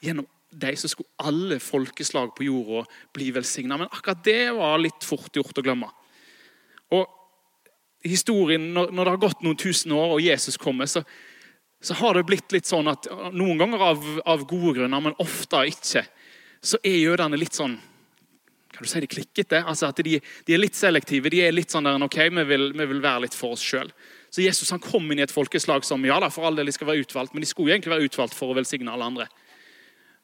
gjennom 0.04 0.28
deg 0.58 0.78
så 0.80 0.90
skulle 0.90 1.28
alle 1.28 1.60
folkeslag 1.60 2.34
på 2.36 2.48
jorda 2.48 2.86
bli 3.16 3.32
velsigna. 3.36 3.78
Men 3.78 3.92
akkurat 3.92 4.24
det 4.24 4.52
var 4.56 4.80
litt 4.82 5.04
fort 5.06 5.36
gjort 5.36 5.60
å 5.60 5.66
glemme. 5.66 5.90
Og 6.96 7.06
historien, 8.08 8.70
Når, 8.74 8.92
det 8.92 9.12
har 9.12 9.18
gått 9.18 9.44
noen 9.44 9.60
tusen 9.60 9.92
år 9.92 10.16
og 10.16 10.24
Jesus 10.24 10.58
kommer, 10.58 10.88
så, 10.88 11.04
så 11.82 11.98
har 12.00 12.16
det 12.16 12.28
blitt 12.30 12.52
litt 12.56 12.70
sånn 12.70 12.88
at 12.88 13.10
noen 13.34 13.60
ganger 13.60 13.84
av, 13.92 14.08
av, 14.26 14.48
gode 14.48 14.80
grunner, 14.80 15.04
men 15.04 15.18
ofte 15.20 15.66
ikke, 15.68 16.06
så 16.64 16.80
er 16.84 17.02
jødene 17.02 17.40
litt 17.40 17.58
sånn 17.58 17.78
kan 18.78 18.86
du 18.86 18.90
si 18.92 19.00
de 19.02 19.08
klikkete? 19.10 19.64
Altså 19.66 19.88
at 19.88 19.98
de, 20.06 20.20
de, 20.22 20.54
er 20.54 20.60
litt 20.62 20.76
selektive. 20.78 21.32
De 21.34 21.40
er 21.42 21.56
litt 21.56 21.72
sånn 21.74 21.88
der, 21.88 21.96
ok, 22.06 22.18
vi 22.30 22.44
vil, 22.46 22.68
vi 22.78 22.86
vil 22.92 23.00
være 23.02 23.24
litt 23.24 23.34
for 23.34 23.56
oss 23.56 23.64
sjøl. 23.66 23.90
Så 24.30 24.44
Jesus 24.44 24.70
han 24.70 24.84
kom 24.84 25.08
inn 25.10 25.18
i 25.18 25.24
et 25.26 25.34
folkeslag 25.34 25.82
som 25.88 26.04
ja 26.06 26.20
da, 26.22 26.30
for 26.30 26.46
all 26.46 26.60
del 26.60 26.70
de 26.70 26.76
skal 26.76 26.92
være 26.92 27.02
utvalgt, 27.02 27.34
men 27.34 27.42
de 27.42 27.50
skulle 27.50 27.74
egentlig 27.74 27.96
være 27.96 28.06
utvalgt 28.06 28.38
for 28.38 28.54
å 28.54 28.58
velsigne 28.60 28.94
alle 28.94 29.08
andre. 29.10 29.26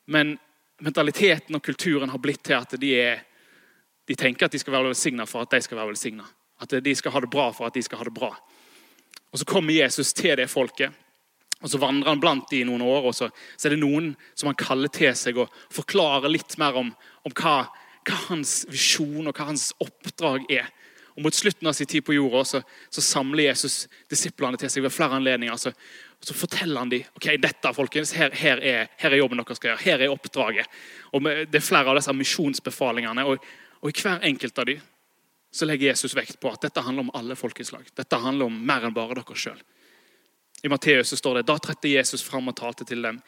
Men 0.06 0.38
mentaliteten 0.84 1.56
og 1.56 1.64
kulturen 1.64 2.12
har 2.12 2.22
blitt 2.22 2.44
til 2.44 2.58
at 2.58 2.76
de, 2.80 2.92
er, 3.00 3.22
de 4.08 4.18
tenker 4.20 4.48
at 4.48 4.56
de 4.56 4.62
skal 4.62 4.76
være 4.76 4.92
velsigna 4.92 5.28
for 5.30 5.46
at 5.46 5.54
de 5.54 5.62
skal 5.64 5.80
være 5.80 5.94
velsigna. 5.94 6.26
At 6.62 6.76
de 6.84 6.96
skal 6.96 7.14
ha 7.16 7.22
det 7.24 7.32
bra 7.32 7.50
for 7.56 7.68
at 7.68 7.78
de 7.78 7.84
skal 7.84 8.02
ha 8.02 8.08
det 8.08 8.16
bra. 8.16 8.34
Og 9.34 9.40
Så 9.40 9.46
kommer 9.50 9.74
Jesus 9.74 10.14
til 10.14 10.38
det 10.38 10.50
folket. 10.50 10.92
og 11.62 11.70
Så 11.70 11.80
vandrer 11.80 12.10
han 12.10 12.20
blant 12.20 12.50
de 12.52 12.60
i 12.62 12.68
noen 12.68 12.82
år. 12.82 13.04
og 13.10 13.16
så, 13.16 13.30
så, 13.58 13.68
er 13.68 13.76
det 13.76 13.80
noen 13.80 14.16
som 14.36 14.48
han 14.48 14.60
kaller 14.60 14.88
til 14.88 15.16
seg 15.16 15.38
og 15.38 15.50
forklarer 15.72 16.30
litt 16.30 16.58
mer 16.58 16.76
om, 16.76 16.94
om 17.24 17.34
hva, 17.34 17.68
hva, 18.06 18.18
hans 18.30 18.66
visjon 18.70 19.28
og 19.28 19.34
hva 19.34 19.50
hans 19.50 19.72
oppdrag 19.80 20.46
er. 20.50 20.70
Og 21.16 21.24
Mot 21.24 21.34
slutten 21.34 21.68
av 21.68 21.74
sin 21.74 21.88
tid 21.88 22.04
på 22.06 22.14
jorda 22.14 22.44
så, 22.46 22.62
så 22.90 23.02
samler 23.02 23.52
Jesus 23.52 23.88
disiplene 24.10 24.58
til 24.58 24.70
seg 24.70 24.84
ved 24.84 24.94
flere 24.94 25.18
anledninger. 25.18 25.58
Så, 25.58 25.74
så 26.24 26.34
forteller 26.34 26.80
han 26.80 26.92
dem 26.92 27.04
ok, 27.18 27.28
dette 27.42 27.74
folkens, 27.76 28.14
her, 28.16 28.32
her, 28.32 28.62
er, 28.64 28.88
her, 28.96 29.12
er, 29.12 29.20
jobben 29.20 29.42
dere 29.42 29.58
skal 29.58 29.74
gjøre. 29.74 29.84
Her 29.84 30.04
er 30.06 30.14
oppdraget. 30.14 30.80
Og 31.12 31.24
Det 31.24 31.60
er 31.60 31.66
flere 31.66 31.92
av 31.92 32.00
disse 32.00 32.16
misjonsbefalingene. 32.16 33.26
Og, 33.28 33.44
og 33.84 33.92
i 33.92 34.02
hver 34.02 34.24
enkelt 34.30 34.60
av 34.60 34.70
dem 34.72 34.82
så 35.54 35.68
legger 35.70 35.92
Jesus 35.92 36.16
vekt 36.18 36.40
på 36.42 36.50
at 36.50 36.64
dette 36.66 36.82
handler 36.82 37.06
om 37.06 37.12
alle 37.14 37.36
folkeslag. 37.38 37.86
Dette 37.94 38.18
handler 38.18 38.50
om 38.50 38.56
mer 38.66 38.88
enn 38.88 38.96
bare 38.96 39.20
dere 39.20 39.38
sjøl. 39.38 39.60
I 40.64 40.72
Matteus 40.72 41.12
står 41.20 41.42
det 41.42 41.48
da 41.50 41.58
tredte 41.60 41.92
Jesus 41.92 42.24
fram 42.24 42.48
og 42.48 42.56
talte 42.56 42.88
til 42.88 43.04
dem. 43.04 43.20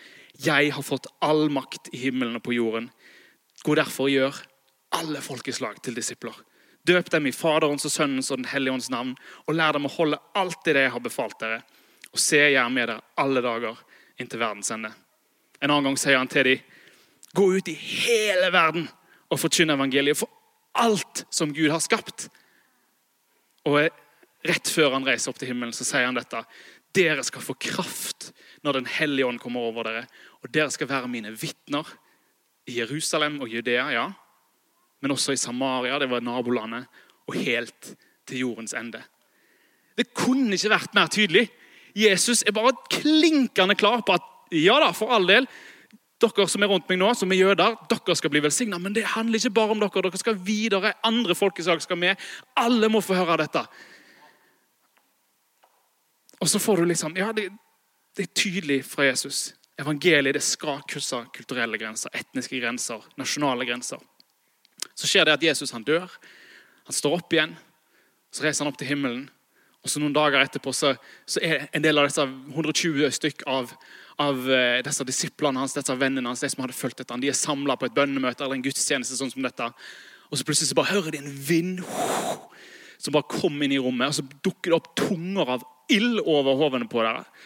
Jeg 0.41 0.71
har 0.73 0.85
fått 0.87 1.11
all 1.25 1.49
makt 1.53 1.91
i 1.93 1.99
himmelen 2.07 2.39
og 2.39 2.45
på 2.47 2.55
jorden. 2.55 2.87
Gå 3.61 3.75
derfor 3.75 4.07
og 4.07 4.15
gjør 4.15 4.41
alle 4.95 5.21
folkeslag 5.21 5.81
til 5.83 5.97
disipler. 5.99 6.35
Døp 6.87 7.09
dem 7.11 7.27
i 7.27 7.33
Faderens 7.35 7.85
og 7.87 7.91
Sønnens 7.91 8.31
og 8.31 8.39
Den 8.39 8.49
hellige 8.49 8.73
ånds 8.77 8.89
navn, 8.93 9.15
og 9.45 9.57
lær 9.57 9.75
dem 9.75 9.87
å 9.89 9.93
holde 9.97 10.21
alt 10.37 10.63
det 10.65 10.77
jeg 10.77 10.93
har 10.93 11.03
befalt 11.03 11.39
dere. 11.41 11.63
Og 12.15 12.21
se 12.21 12.39
er 12.39 12.71
med 12.71 12.87
dere 12.87 13.03
alle 13.19 13.43
dager 13.43 13.79
inntil 14.21 14.39
verdens 14.39 14.71
ende. 14.71 14.93
En 15.59 15.71
annen 15.71 15.89
gang 15.89 15.99
sier 15.99 16.15
han 16.15 16.31
til 16.31 16.47
dem, 16.47 16.63
gå 17.35 17.49
ut 17.57 17.67
i 17.67 17.75
hele 17.75 18.47
verden 18.53 18.85
og 19.27 19.41
forkynne 19.41 19.75
evangeliet 19.75 20.21
for 20.21 20.31
alt 20.79 21.25
som 21.33 21.51
Gud 21.55 21.73
har 21.73 21.83
skapt. 21.83 22.29
Og 23.67 23.89
rett 24.45 24.71
før 24.71 24.93
han 24.95 25.07
reiser 25.07 25.31
opp 25.31 25.41
til 25.41 25.51
himmelen, 25.51 25.75
så 25.75 25.87
sier 25.87 26.07
han 26.07 26.15
dette. 26.15 26.43
Dere 26.95 27.25
skal 27.27 27.43
få 27.43 27.57
kraft 27.59 28.29
når 28.63 28.79
Den 28.79 28.87
hellige 28.89 29.27
ånd 29.27 29.41
kommer 29.43 29.67
over 29.67 29.85
dere. 29.89 30.05
Og 30.41 30.49
dere 30.53 30.71
skal 30.71 30.89
være 30.89 31.11
mine 31.11 31.33
vitner 31.35 31.89
i 32.65 32.79
Jerusalem 32.79 33.41
og 33.43 33.51
Judea, 33.51 33.89
ja. 33.93 34.05
Men 35.03 35.13
også 35.13 35.35
i 35.35 35.41
Samaria, 35.41 35.99
det 35.99 36.07
var 36.09 36.23
nabolandet, 36.23 36.87
og 37.27 37.35
helt 37.37 37.91
til 38.25 38.41
jordens 38.45 38.73
ende. 38.73 39.03
Det 39.97 40.13
kunne 40.15 40.55
ikke 40.55 40.71
vært 40.71 40.95
mer 40.97 41.11
tydelig. 41.11 41.49
Jesus 41.95 42.43
er 42.43 42.55
bare 42.55 42.75
klinkende 42.91 43.75
klar 43.79 44.03
på 44.05 44.17
at 44.17 44.31
ja 44.51 44.75
da, 44.83 44.91
for 44.95 45.13
all 45.15 45.27
del, 45.27 45.47
dere 46.21 46.47
som 46.47 46.63
er 46.63 46.71
rundt 46.71 46.87
meg 46.89 46.99
nå, 46.99 47.09
som 47.17 47.31
er 47.31 47.39
jøder, 47.39 47.75
dere 47.91 48.15
skal 48.15 48.31
bli 48.31 48.41
velsigna. 48.43 48.79
Men 48.81 48.95
det 48.95 49.05
handler 49.15 49.39
ikke 49.39 49.55
bare 49.57 49.75
om 49.75 49.81
dere. 49.83 50.05
Dere 50.07 50.21
skal 50.21 50.39
videre. 50.39 50.93
Andre 51.03 51.35
folkeslag 51.35 51.83
skal 51.83 51.99
med. 51.99 52.21
Alle 52.59 52.89
må 52.91 53.01
få 53.03 53.17
høre 53.17 53.41
dette. 53.43 53.65
Og 56.39 56.49
så 56.51 56.59
får 56.59 56.81
du 56.81 56.89
liksom 56.91 57.15
Ja, 57.17 57.31
det, 57.31 57.49
det 58.15 58.27
er 58.27 58.33
tydelig 58.35 58.83
fra 58.87 59.07
Jesus. 59.07 59.53
Evangeliet 59.79 60.37
det 60.37 60.43
skal 60.43 60.83
krysse 60.87 61.19
kulturelle 61.35 61.77
grenser, 61.77 62.11
etniske 62.15 62.59
grenser, 62.61 63.03
nasjonale 63.19 63.65
grenser. 63.67 63.99
Så 64.95 65.07
skjer 65.09 65.27
det 65.27 65.35
at 65.35 65.43
Jesus 65.43 65.73
han 65.75 65.83
dør. 65.83 66.07
Han 66.87 66.95
står 66.95 67.17
opp 67.17 67.33
igjen. 67.33 67.57
Så 68.31 68.45
reiser 68.45 68.63
han 68.63 68.71
opp 68.71 68.79
til 68.79 68.87
himmelen. 68.87 69.25
Og 69.85 69.91
så 69.91 70.01
Noen 70.01 70.15
dager 70.15 70.41
etterpå 70.41 70.73
så, 70.73 70.95
så 71.29 71.41
er 71.45 71.67
en 71.69 71.83
del 71.85 72.01
av 72.01 72.07
disse 72.09 72.23
120 72.25 73.05
stykk 73.13 73.45
av, 73.45 73.69
av 74.21 74.39
uh, 74.49 74.79
disse 74.85 75.05
disiplene 75.05 75.61
hans, 75.61 75.75
disse 75.77 75.97
vennene 76.01 76.31
hans, 76.31 76.41
de 76.41 76.49
som 76.49 76.65
hadde 76.65 76.77
fulgt 76.77 77.03
dette, 77.03 77.19
de 77.21 77.29
er 77.29 77.37
samla 77.37 77.77
på 77.77 77.85
et 77.85 77.95
bønnemøte 77.95 78.41
eller 78.41 78.57
en 78.57 78.65
gudstjeneste 78.65 79.19
sånn 79.19 79.29
som 79.35 79.45
dette. 79.45 79.69
Og 80.31 80.39
så 80.39 80.47
plutselig 80.47 80.71
så 80.71 80.79
bare 80.79 80.95
hører 80.95 81.13
de 81.13 81.21
en 81.21 81.37
vind 81.47 81.83
som 82.97 83.13
bare 83.13 83.29
kom 83.29 83.61
inn 83.61 83.75
i 83.75 83.81
rommet. 83.81 84.09
Og 84.09 84.17
så 84.17 84.41
dukker 84.41 84.71
det 84.71 84.79
opp 84.79 84.89
tunger 84.97 85.53
av 85.57 85.65
ild 85.93 86.17
over 86.25 86.57
hodene 86.57 86.89
på, 86.89 87.03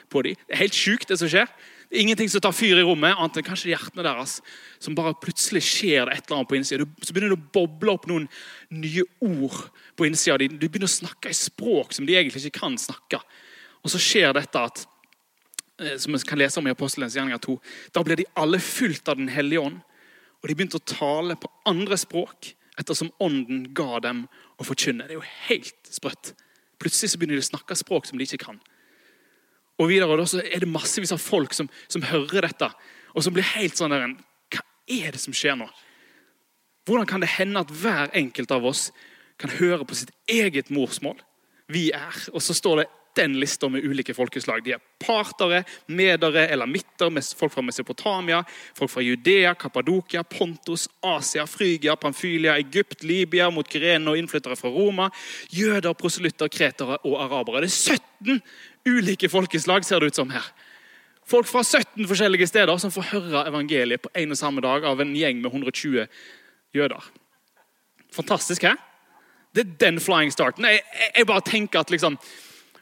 på 0.07 0.23
dem. 0.23 0.39
Det 0.47 0.55
er 0.55 0.63
helt 0.63 0.77
sjukt, 0.77 1.09
det 1.11 1.19
som 1.19 1.31
skjer. 1.31 1.51
Ingenting 1.89 2.29
som 2.29 2.41
tar 2.41 2.53
fyr 2.53 2.77
i 2.77 2.85
rommet, 2.85 3.15
annet 3.17 3.39
enn 3.39 3.45
kanskje 3.47 3.71
hjertene 3.71 4.05
deres. 4.05 4.35
Som 4.77 4.93
bare 4.97 5.15
plutselig 5.17 5.63
skjer 5.65 6.05
det 6.05 6.19
et 6.19 6.27
eller 6.27 6.37
annet 6.37 6.51
på 6.51 6.57
innsida. 6.59 6.85
Så 7.01 7.15
begynner 7.15 7.33
det 7.33 7.39
å 7.39 7.53
boble 7.55 7.95
opp 7.95 8.05
noen 8.09 8.27
nye 8.69 9.05
ord 9.25 9.57
på 9.97 10.05
innsida. 10.05 10.37
Du 10.37 10.67
begynner 10.67 10.89
å 10.89 10.99
snakke 10.99 11.33
i 11.33 11.37
språk 11.37 11.95
som 11.97 12.05
de 12.05 12.17
egentlig 12.19 12.45
ikke 12.45 12.61
kan 12.61 12.77
snakke. 12.77 13.21
Og 13.81 13.93
så 13.93 14.01
skjer 14.01 14.35
dette 14.37 14.61
at 14.69 14.83
eh, 15.81 15.97
som 15.97 16.13
vi 16.13 16.21
kan 16.29 16.41
lese 16.41 16.61
om 16.61 16.69
i 16.69 16.75
Apostelens 16.75 17.17
gjerninger 17.17 17.41
2. 17.47 17.57
Da 17.95 18.05
ble 18.05 18.19
de 18.21 18.29
alle 18.37 18.61
fulgt 18.61 19.09
av 19.09 19.17
Den 19.17 19.31
hellige 19.33 19.65
ånd, 19.65 19.81
og 20.39 20.47
de 20.47 20.55
begynte 20.55 20.77
å 20.77 20.89
tale 20.93 21.35
på 21.39 21.49
andre 21.67 21.97
språk 21.99 22.53
ettersom 22.79 23.09
ånden 23.19 23.71
ga 23.75 23.97
dem 24.03 24.27
å 24.61 24.67
forkynne. 24.67 25.07
Det 25.07 25.17
er 25.17 25.19
jo 25.19 25.31
helt 25.49 25.89
sprøtt. 25.91 26.35
Plutselig 26.79 27.11
så 27.11 27.19
begynner 27.19 27.39
de 27.39 27.43
å 27.43 27.49
snakke 27.49 27.75
språk 27.75 28.07
som 28.07 28.19
de 28.19 28.27
ikke 28.27 28.45
kan. 28.45 28.61
Og 29.79 29.89
videre 29.91 30.25
så 30.27 30.41
er 30.43 30.63
det 30.63 30.71
massevis 30.71 31.13
av 31.15 31.21
folk 31.23 31.55
som, 31.55 31.69
som 31.87 32.03
hører 32.03 32.49
dette, 32.49 32.69
og 33.15 33.23
som 33.25 33.35
blir 33.35 33.47
helt 33.55 33.79
sånn 33.79 33.95
der 33.95 34.11
Hva 34.53 34.65
er 34.89 35.15
det 35.15 35.21
som 35.21 35.35
skjer 35.35 35.57
nå? 35.59 35.69
Hvordan 36.89 37.07
kan 37.09 37.21
det 37.21 37.31
hende 37.37 37.61
at 37.61 37.71
hver 37.71 38.09
enkelt 38.17 38.51
av 38.51 38.65
oss 38.65 38.89
kan 39.39 39.51
høre 39.59 39.85
på 39.85 39.97
sitt 39.97 40.11
eget 40.27 40.71
morsmål? 40.73 41.19
Vi 41.69 41.91
er. 41.93 42.15
Og 42.33 42.41
så 42.41 42.55
står 42.57 42.81
det 42.81 42.87
den 43.19 43.39
lista 43.39 43.69
med 43.69 43.83
ulike 43.85 44.13
folkeslag. 44.13 44.63
De 44.63 44.73
er 44.73 44.81
partere, 45.01 45.63
medere, 45.87 46.45
elamitter, 46.53 47.09
med 47.13 47.25
folk 47.37 47.53
fra 47.53 47.63
Mesopotamia, 47.65 48.43
folk 48.77 48.91
fra 48.91 49.03
Judea, 49.03 49.53
Kappadokia, 49.59 50.23
Pontus, 50.23 50.87
Asia, 51.03 51.45
Frygia, 51.47 51.95
Pamfylia, 51.95 52.57
Egypt, 52.57 53.03
Libya, 53.03 53.49
mot 53.51 53.67
Kyrene 53.69 54.13
og 54.13 54.19
innflyttere 54.19 54.57
fra 54.59 54.71
Roma. 54.73 55.09
Jøder, 55.51 55.93
proselytter, 55.99 56.51
kretere 56.53 56.99
og 57.03 57.19
arabere. 57.23 57.65
Det 57.65 57.71
er 57.71 57.99
17 57.99 58.41
ulike 58.87 59.29
folkeslag, 59.29 59.85
ser 59.85 59.99
det 59.99 60.11
ut 60.11 60.19
som 60.19 60.29
her. 60.33 60.45
Folk 61.29 61.47
fra 61.47 61.61
17 61.63 62.07
forskjellige 62.09 62.47
steder 62.49 62.77
som 62.81 62.91
får 62.91 63.11
høre 63.11 63.45
evangeliet 63.51 64.01
på 64.01 64.11
en 64.17 64.33
og 64.33 64.39
samme 64.39 64.63
dag 64.65 64.85
av 64.87 65.01
en 65.01 65.15
gjeng 65.15 65.41
med 65.43 65.51
120 65.51 66.07
jøder. 66.73 67.09
Fantastisk, 68.15 68.65
hæ? 68.65 68.73
Det 69.53 69.65
er 69.65 69.75
den 69.81 69.99
flying 70.01 70.31
starten. 70.33 70.65
Jeg, 70.65 70.81
jeg, 70.93 71.11
jeg 71.17 71.27
bare 71.29 71.45
tenker 71.45 71.79
at 71.79 71.91
liksom, 71.93 72.17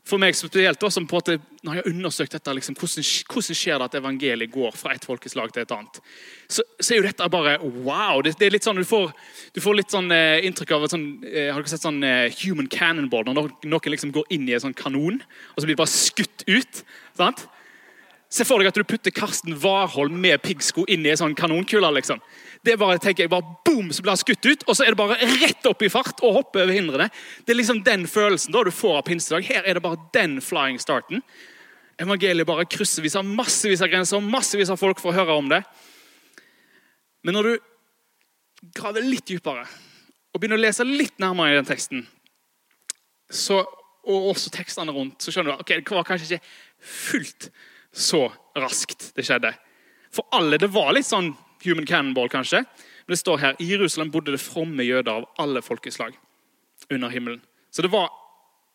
for 0.08 0.22
meg 0.22 0.36
spesielt, 0.38 0.80
da, 0.80 0.90
som 0.94 1.08
på 1.10 1.20
at 1.20 1.34
når 1.66 1.76
jeg 1.76 1.84
har 1.84 1.90
undersøkt 1.92 2.36
dette, 2.38 2.54
liksom, 2.56 2.78
hvordan, 2.80 3.08
hvordan, 3.34 3.58
skjer 3.60 3.82
det 3.82 3.88
at 3.90 3.98
evangeliet 4.00 4.54
går 4.54 4.78
fra 4.78 4.94
et 4.96 5.08
folkeslag 5.08 5.52
til 5.54 5.66
et 5.66 5.74
annet, 5.76 6.00
så, 6.48 6.64
så 6.80 6.94
er 6.94 7.02
jo 7.02 7.08
dette 7.08 7.30
bare 7.34 7.58
wow. 7.64 8.22
Det, 8.24 8.38
det, 8.40 8.48
er 8.48 8.56
litt 8.56 8.68
sånn, 8.68 8.80
Du 8.80 8.88
får, 8.88 9.12
du 9.56 9.62
får 9.64 9.78
litt 9.80 9.94
sånn 9.94 10.08
eh, 10.16 10.46
inntrykk 10.48 10.74
av 10.78 10.88
et 10.88 10.96
sånn, 10.96 11.08
eh, 11.28 11.52
Har 11.52 11.60
dere 11.60 11.74
sett 11.74 11.84
sånn 11.84 12.00
eh, 12.08 12.40
human 12.44 12.70
cannonball? 12.72 13.28
Når 13.28 13.52
noen 13.68 13.94
liksom 13.94 14.16
går 14.16 14.32
inn 14.36 14.48
i 14.48 14.56
en 14.56 14.64
sånn 14.70 14.78
kanon, 14.78 15.20
og 15.20 15.60
så 15.60 15.68
blir 15.68 15.76
det 15.76 15.84
bare 15.84 15.96
skutt 15.96 16.48
ut. 16.48 16.84
sant? 17.20 17.48
Se 18.28 18.44
for 18.44 18.60
deg 18.60 18.68
at 18.68 18.76
du 18.76 18.84
putter 18.84 19.14
Karsten 19.16 19.56
Warholm 19.62 20.18
med 20.20 20.42
piggsko 20.44 20.84
inn 20.92 21.06
i 21.06 21.14
en 21.14 21.20
sånn 21.20 21.36
kanonkule. 21.38 21.88
liksom. 21.96 22.20
Det 22.66 22.76
bare, 22.80 23.00
tenker 23.00 23.24
jeg, 23.24 23.32
bare 23.32 23.56
boom, 23.64 23.94
så 23.96 24.04
blir 24.04 24.12
han 24.12 24.20
skutt 24.20 24.46
ut, 24.46 24.66
og 24.68 24.76
så 24.76 24.84
er 24.84 24.92
det 24.92 25.00
bare 25.00 25.16
rett 25.40 25.70
opp 25.70 25.84
i 25.86 25.90
fart 25.92 26.20
og 26.20 26.42
hoppe 26.42 26.66
over 26.66 26.76
hindrene. 26.76 27.08
Det 27.46 27.54
er 27.54 27.60
liksom 27.62 27.80
den 27.86 28.04
følelsen 28.12 28.52
da 28.52 28.66
du 28.68 28.72
får 28.76 29.00
av 29.00 29.06
pinsedag. 29.08 29.48
Her 29.48 29.64
er 29.64 29.78
det 29.78 29.84
bare 29.86 30.02
den 30.18 30.42
flying 30.44 30.80
starten. 30.84 31.24
Evangeliet 32.02 32.50
bare 32.50 32.68
kryssevis 32.68 33.16
av 33.16 33.26
massevis 33.26 33.82
av 33.82 33.94
grenser, 33.94 34.20
massevis 34.22 34.74
av 34.74 34.82
folk 34.82 35.00
får 35.02 35.16
høre 35.22 35.40
om 35.40 35.48
det. 35.54 35.62
Men 37.24 37.38
når 37.38 37.48
du 37.48 37.56
graver 38.76 39.08
litt 39.08 39.26
dypere 39.30 39.64
og 39.64 40.42
begynner 40.42 40.60
å 40.60 40.66
lese 40.66 40.86
litt 40.86 41.16
nærmere 41.24 41.56
i 41.56 41.58
den 41.62 41.70
teksten, 41.70 42.04
så, 43.32 43.64
og 44.08 44.30
også 44.34 44.52
tekstene 44.54 44.94
rundt, 44.94 45.24
så 45.24 45.32
skjønner 45.32 45.56
du 45.56 45.64
ok, 45.64 45.74
det 45.80 45.96
var 45.96 46.06
kanskje 46.08 46.38
ikke 46.38 46.54
fullt 46.84 47.50
så 47.98 48.28
raskt 48.58 49.12
det 49.18 49.26
skjedde. 49.26 49.54
For 50.14 50.28
alle, 50.32 50.58
Det 50.58 50.70
var 50.72 50.94
litt 50.94 51.08
sånn 51.08 51.34
human 51.66 51.86
cannonball, 51.86 52.30
kanskje. 52.30 52.64
Men 52.64 53.16
det 53.16 53.22
står 53.22 53.38
her 53.42 53.60
i 53.60 53.70
Jerusalem 53.72 54.12
bodde 54.12 54.34
det 54.36 54.44
fromme 54.44 54.84
jøder 54.84 55.12
av 55.22 55.30
alle 55.42 55.62
folkeslag 55.62 56.16
under 56.92 57.10
himmelen. 57.10 57.42
Så 57.72 57.82
det 57.82 57.92
var 57.92 58.12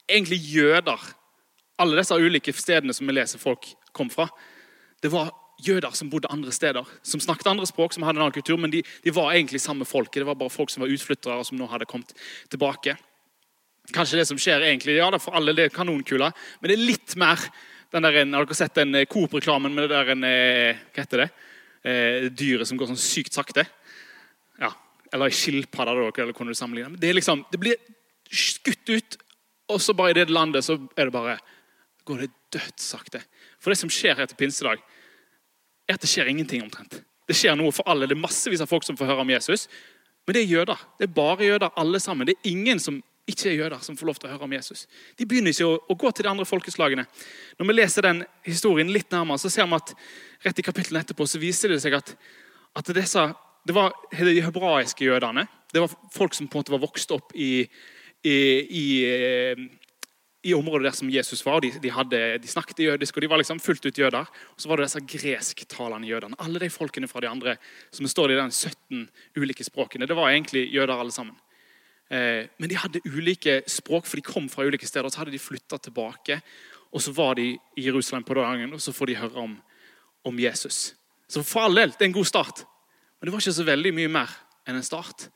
egentlig 0.08 0.40
jøder. 0.40 0.98
Alle 1.78 2.00
disse 2.00 2.16
ulike 2.16 2.52
stedene 2.52 2.94
som 2.94 3.06
vi 3.06 3.16
leser 3.16 3.40
folk 3.42 3.66
kom 3.92 4.10
fra. 4.12 4.28
Det 5.02 5.10
var 5.12 5.32
jøder 5.62 5.94
som 5.94 6.10
bodde 6.10 6.30
andre 6.32 6.52
steder, 6.52 6.86
som 7.06 7.20
snakket 7.20 7.50
andre 7.52 7.66
språk, 7.68 7.94
som 7.94 8.02
hadde 8.06 8.18
en 8.18 8.26
annen 8.26 8.34
kultur, 8.34 8.58
men 8.58 8.72
de, 8.72 8.82
de 9.04 9.14
var 9.14 9.32
egentlig 9.32 9.60
samme 9.62 9.86
folket. 9.86 10.22
Det 10.22 10.28
var 10.28 10.38
bare 10.38 10.52
folk 10.52 10.72
som 10.72 10.82
var 10.82 10.92
utflyttere, 10.92 11.38
og 11.38 11.46
som 11.46 11.58
nå 11.58 11.68
hadde 11.70 11.88
kommet 11.90 12.14
tilbake. 12.50 12.96
Kanskje 13.94 14.20
det 14.20 14.26
som 14.30 14.40
skjer 14.40 14.64
egentlig, 14.66 14.96
ja, 14.98 15.10
for 15.22 15.36
alle 15.38 15.54
det 15.56 15.68
er 15.68 15.74
kanonkula, 15.74 16.32
men 16.60 16.70
det 16.70 16.78
er 16.78 16.86
litt 16.86 17.16
mer 17.20 17.42
den 17.92 18.02
der, 18.06 18.18
Har 18.18 18.46
dere 18.46 18.56
sett 18.56 18.74
den 18.74 18.94
eh, 18.94 19.06
Coop-reklamen 19.06 19.74
med 19.74 19.88
det 19.88 19.96
der 19.96 20.12
en, 20.14 20.26
Hva 20.92 21.02
heter 21.04 21.24
det? 21.24 21.30
Eh, 21.82 22.28
dyret 22.30 22.68
som 22.68 22.78
går 22.78 22.92
sånn 22.92 23.00
sykt 23.00 23.34
sakte? 23.34 23.64
Ja, 24.60 24.70
Eller 25.12 25.28
ei 25.28 25.36
skilpadde, 25.36 25.92
eller 25.92 26.32
hvordan 26.32 26.52
du 26.52 26.56
sammenligner. 26.56 26.96
Det, 26.96 27.10
liksom, 27.12 27.44
det 27.52 27.60
blir 27.60 27.76
skutt 28.32 28.88
ut, 28.88 29.16
og 29.68 29.80
så 29.82 29.94
bare 29.96 30.14
i 30.14 30.16
det 30.16 30.30
landet 30.30 30.64
så 30.64 30.78
er 30.96 31.08
det 31.08 31.14
bare 31.14 31.36
går 32.08 32.24
det 32.24 32.30
dødssakte. 32.54 33.20
For 33.60 33.70
det 33.70 33.78
som 33.78 33.90
skjer 33.92 34.16
her 34.18 34.28
til 34.30 34.38
pinsedag, 34.40 34.80
er 35.88 35.98
at 35.98 36.02
det 36.02 36.10
skjer 36.10 36.30
ingenting 36.30 36.62
omtrent. 36.64 37.02
Det 37.28 37.36
skjer 37.38 37.56
noe 37.58 37.74
for 37.74 37.86
alle. 37.90 38.08
Det 38.08 38.16
er 38.16 38.22
massevis 38.22 38.62
av 38.62 38.70
folk 38.70 38.86
som 38.86 38.96
får 38.98 39.10
høre 39.10 39.24
om 39.24 39.30
Jesus. 39.30 39.68
Men 40.26 40.36
det 40.36 40.42
er 40.42 40.54
jøder. 40.54 40.82
Det 40.98 41.08
er 41.08 41.14
bare 41.14 41.46
jøder, 41.46 41.74
alle 41.78 42.00
sammen. 42.02 42.26
Det 42.26 42.36
er 42.38 42.50
ingen 42.50 42.82
som 42.82 43.02
ikke 43.30 43.52
er 43.52 43.58
jøder, 43.60 43.78
som 43.84 43.96
får 43.98 44.08
lov 44.08 44.18
til 44.18 44.28
å 44.28 44.32
høre 44.32 44.46
om 44.48 44.54
Jesus. 44.56 44.86
De 45.18 45.26
begynner 45.28 45.54
ikke 45.54 45.68
å, 45.68 45.76
å 45.78 45.96
gå 45.98 46.10
til 46.10 46.26
de 46.26 46.30
andre 46.32 46.46
folkeslagene. 46.48 47.04
Når 47.58 47.68
vi 47.68 47.76
leser 47.76 48.06
den 48.08 48.24
historien 48.46 48.90
litt 48.90 49.12
nærmere, 49.14 49.38
så 49.38 49.50
ser 49.52 49.68
vi 49.70 49.78
at 49.78 49.92
rett 50.42 50.58
i 50.58 50.64
kapitlene 50.66 51.04
etterpå 51.04 51.26
så 51.30 51.40
viser 51.42 51.70
det 51.70 51.78
seg 51.84 51.94
at, 52.00 52.16
at 52.78 52.90
disse, 52.96 53.28
det 53.62 53.76
var 53.76 53.94
de 54.10 54.40
hebraiske 54.42 55.06
jødene. 55.06 55.46
Det 55.72 55.84
var 55.84 55.94
folk 56.14 56.34
som 56.34 56.48
på 56.50 56.58
en 56.58 56.64
måte 56.64 56.74
var 56.74 56.82
vokst 56.82 57.14
opp 57.14 57.30
i, 57.38 57.62
i, 58.26 58.34
i, 58.34 58.84
eh, 59.06 59.62
i 60.42 60.56
området 60.58 60.88
der 60.88 60.98
som 60.98 61.14
Jesus 61.14 61.44
var. 61.46 61.62
De, 61.62 61.70
de, 61.78 61.94
hadde, 61.94 62.20
de 62.42 62.50
snakket 62.50 62.82
jødisk, 62.88 63.16
og 63.16 63.22
de 63.22 63.30
var 63.30 63.38
liksom 63.44 63.62
fullt 63.62 63.86
ut 63.86 64.02
jøder. 64.02 64.26
Og 64.26 64.66
så 64.66 64.72
var 64.72 64.82
det 64.82 64.90
disse 64.90 65.04
gresktalende 65.14 66.10
jødene. 66.10 66.42
Alle 66.42 66.66
de 66.66 66.74
folkene 66.74 67.06
fra 67.06 67.22
de 67.22 67.30
andre 67.30 67.54
som 67.94 68.10
står 68.10 68.34
i 68.34 68.42
den 68.42 68.50
17 68.50 69.06
ulike 69.38 69.70
språkene. 69.70 70.10
Det 70.10 70.18
var 70.18 70.34
egentlig 70.34 70.66
jøder 70.74 70.98
alle 70.98 71.14
sammen. 71.14 71.38
Eh, 72.12 72.48
men 72.60 72.68
de 72.68 72.76
hadde 72.76 73.00
ulike 73.08 73.62
språk, 73.70 74.06
for 74.06 74.20
de 74.20 74.26
kom 74.26 74.48
fra 74.52 74.66
ulike 74.68 74.86
steder. 74.86 75.06
og 75.06 75.12
Så 75.12 75.22
hadde 75.22 75.32
de 75.32 75.40
flytta 75.40 75.78
tilbake, 75.78 76.40
og 76.92 77.02
så 77.02 77.12
var 77.16 77.34
de 77.34 77.54
i 77.76 77.86
Jerusalem 77.86 78.24
på 78.24 78.34
dagen, 78.34 78.72
og 78.72 78.80
så 78.80 78.92
får 78.92 79.06
de 79.06 79.16
høre 79.16 79.40
om, 79.40 79.56
om 80.24 80.38
Jesus. 80.38 80.94
Så 81.28 81.42
for 81.42 81.64
all 81.64 81.74
del, 81.74 81.90
det 81.90 82.04
er 82.04 82.10
en 82.10 82.20
god 82.20 82.28
start. 82.28 82.64
Men 83.20 83.26
det 83.26 83.32
var 83.32 83.40
ikke 83.40 83.52
så 83.56 83.64
veldig 83.64 83.94
mye 83.96 84.10
mer 84.12 84.34
enn 84.68 84.76
en 84.76 84.84
start. 84.84 85.28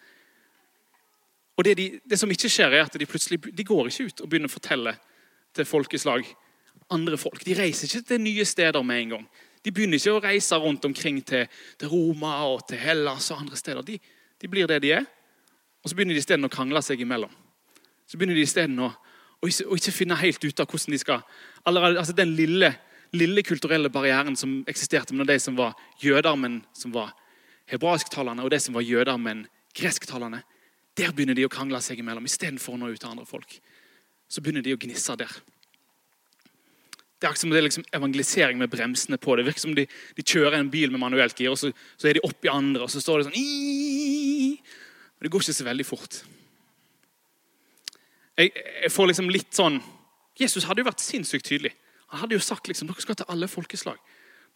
Og 1.56 1.64
det, 1.64 1.76
de, 1.78 1.86
det, 2.04 2.18
som 2.20 2.30
ikke 2.30 2.50
skjer, 2.52 2.74
er 2.76 2.84
at 2.84 2.98
de 2.98 3.08
plutselig 3.08 3.40
de 3.40 3.64
går 3.64 3.88
ikke 3.88 4.10
ut 4.10 4.20
og 4.20 4.28
begynner 4.28 4.50
å 4.50 4.52
fortelle 4.52 4.92
til 5.56 5.64
folkeslag 5.64 6.26
andre 6.92 7.16
folk. 7.16 7.40
De 7.46 7.56
reiser 7.56 7.88
ikke 7.88 8.08
til 8.10 8.20
nye 8.20 8.44
steder 8.44 8.84
med 8.84 9.00
en 9.00 9.14
gang. 9.16 9.28
De 9.64 9.72
begynner 9.72 9.96
ikke 9.96 10.12
å 10.12 10.22
reise 10.22 10.58
rundt 10.60 10.84
omkring 10.84 11.22
til, 11.26 11.46
til 11.80 11.88
Roma 11.90 12.36
og 12.50 12.66
til 12.68 12.78
Hellas 12.78 13.30
og 13.32 13.46
andre 13.46 13.56
steder. 13.56 13.86
De, 13.86 13.96
de 14.42 14.50
blir 14.52 14.68
det 14.68 14.82
de 14.84 14.92
er. 14.98 15.08
Og 15.86 15.90
så 15.90 15.94
begynner 15.94 16.16
de 16.16 16.18
isteden 16.18 16.42
å 16.42 16.50
krangle 16.50 16.80
seg 16.82 16.98
imellom. 16.98 17.30
Så 18.10 18.18
begynner 18.18 18.34
de 18.34 18.42
isteden 18.42 18.80
å, 18.82 18.88
å, 18.90 19.46
ikke, 19.46 19.66
å 19.70 19.76
ikke 19.78 19.92
finne 19.94 20.16
helt 20.18 20.42
ut 20.42 20.62
av 20.62 20.66
hvordan 20.66 20.94
de 20.96 20.98
skal 20.98 21.20
allerede, 21.62 22.00
altså 22.00 22.14
Den 22.18 22.32
lille, 22.34 22.72
lille 23.14 23.44
kulturelle 23.46 23.86
barrieren 23.94 24.34
som 24.34 24.64
eksisterte 24.66 25.14
mellom 25.14 25.28
de 25.30 25.36
som 25.38 25.54
var 25.54 25.76
jøder, 26.02 26.34
men 26.42 26.56
som 26.74 26.90
var 26.90 27.12
hebraisktalende, 27.70 28.42
og 28.42 28.50
de 28.50 28.58
som 28.64 28.74
var 28.74 28.82
jøder, 28.82 29.14
men 29.14 29.44
gresktalende. 29.78 30.40
Der 30.98 31.14
begynner 31.14 31.38
de 31.38 31.44
å 31.46 31.52
krangle 31.54 31.78
seg 31.84 32.02
imellom 32.02 32.26
istedenfor 32.26 32.74
å 32.74 32.80
nå 32.80 32.90
ut 32.90 32.98
til 32.98 33.12
andre 33.12 33.28
folk. 33.28 33.54
Så 34.26 34.42
begynner 34.42 34.66
de 34.66 34.74
å 34.74 34.80
gnisse 34.82 35.14
der. 35.20 35.30
Det 37.14 37.28
er 37.28 37.30
akkurat 37.30 37.44
som 37.44 37.54
det 37.54 37.60
er 37.60 37.68
liksom 37.68 37.86
evangelisering 37.94 38.58
med 38.58 38.74
bremsene 38.74 39.20
på. 39.22 39.38
Det 39.38 39.46
virker 39.46 39.62
som 39.62 39.78
de, 39.78 39.86
de 39.86 40.26
kjører 40.26 40.58
en 40.58 40.72
bil 40.72 40.90
med 40.90 41.04
manuelt 41.04 41.38
gir, 41.38 41.54
og 41.54 41.62
så, 41.62 41.70
så 41.94 42.10
er 42.10 42.18
de 42.18 42.26
oppi 42.26 42.50
andre, 42.50 42.82
og 42.88 42.90
så 42.90 42.98
står 43.06 43.22
det 43.22 43.28
sånn 43.30 43.38
Ii! 45.16 45.24
Det 45.24 45.32
går 45.32 45.40
ikke 45.40 45.56
så 45.56 45.64
veldig 45.64 45.86
fort. 45.86 46.20
Jeg, 48.36 48.52
jeg, 48.52 48.92
får 48.92 49.06
liksom 49.08 49.30
litt 49.32 49.54
sånn 49.56 49.80
Jesus 50.36 50.66
hadde 50.68 50.82
jo 50.82 50.90
vært 50.90 51.00
sinnssykt 51.00 51.46
tydelig. 51.48 51.72
Han 52.12 52.20
hadde 52.20 52.36
jo 52.36 52.44
sagt 52.44 52.68
liksom, 52.68 52.90
dere 52.90 53.00
skal 53.00 53.16
til 53.16 53.28
alle 53.32 53.48
folkeslag. 53.48 53.96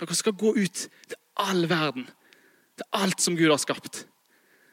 Dere 0.01 0.17
skal 0.17 0.37
gå 0.37 0.53
ut 0.59 0.83
til 0.85 1.19
all 1.41 1.65
verden. 1.71 2.05
Til 2.77 2.89
alt 2.93 3.25
som 3.25 3.39
Gud 3.39 3.49
har 3.49 3.61
skapt. 3.61 4.03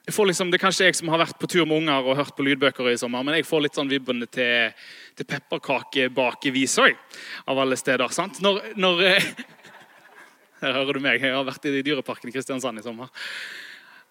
Jeg 0.08 0.16
får 0.16 0.28
liksom, 0.30 0.52
det 0.52 0.60
er 0.60 0.64
kanskje 0.66 0.90
jeg 0.90 0.98
som 1.00 1.10
har 1.12 1.20
vært 1.20 1.40
på 1.40 1.48
tur 1.52 1.64
med 1.68 1.82
unger 1.82 2.04
og 2.04 2.20
hørt 2.20 2.36
på 2.36 2.44
lydbøker 2.48 2.92
i 2.92 3.00
sommer, 3.00 3.24
men 3.28 3.36
jeg 3.36 3.48
får 3.48 3.64
litt 3.64 3.80
sånn 3.80 3.90
vibbene 3.92 4.28
til, 4.32 4.76
til 5.16 5.28
pepperkakebakevis 5.28 6.78
av 6.84 7.60
alle 7.60 7.76
steder. 7.80 8.12
sant? 8.16 8.40
Når, 8.44 8.62
når 8.80 9.04
eh, 9.08 9.32
Her 10.62 10.74
hører 10.74 10.98
du 10.98 11.04
meg. 11.04 11.22
Jeg 11.22 11.36
har 11.36 11.44
vært 11.46 11.68
i 11.70 11.84
Dyreparken 11.86 12.32
i 12.32 12.34
Kristiansand 12.34 12.80
i 12.80 12.86
sommer. 12.86 13.12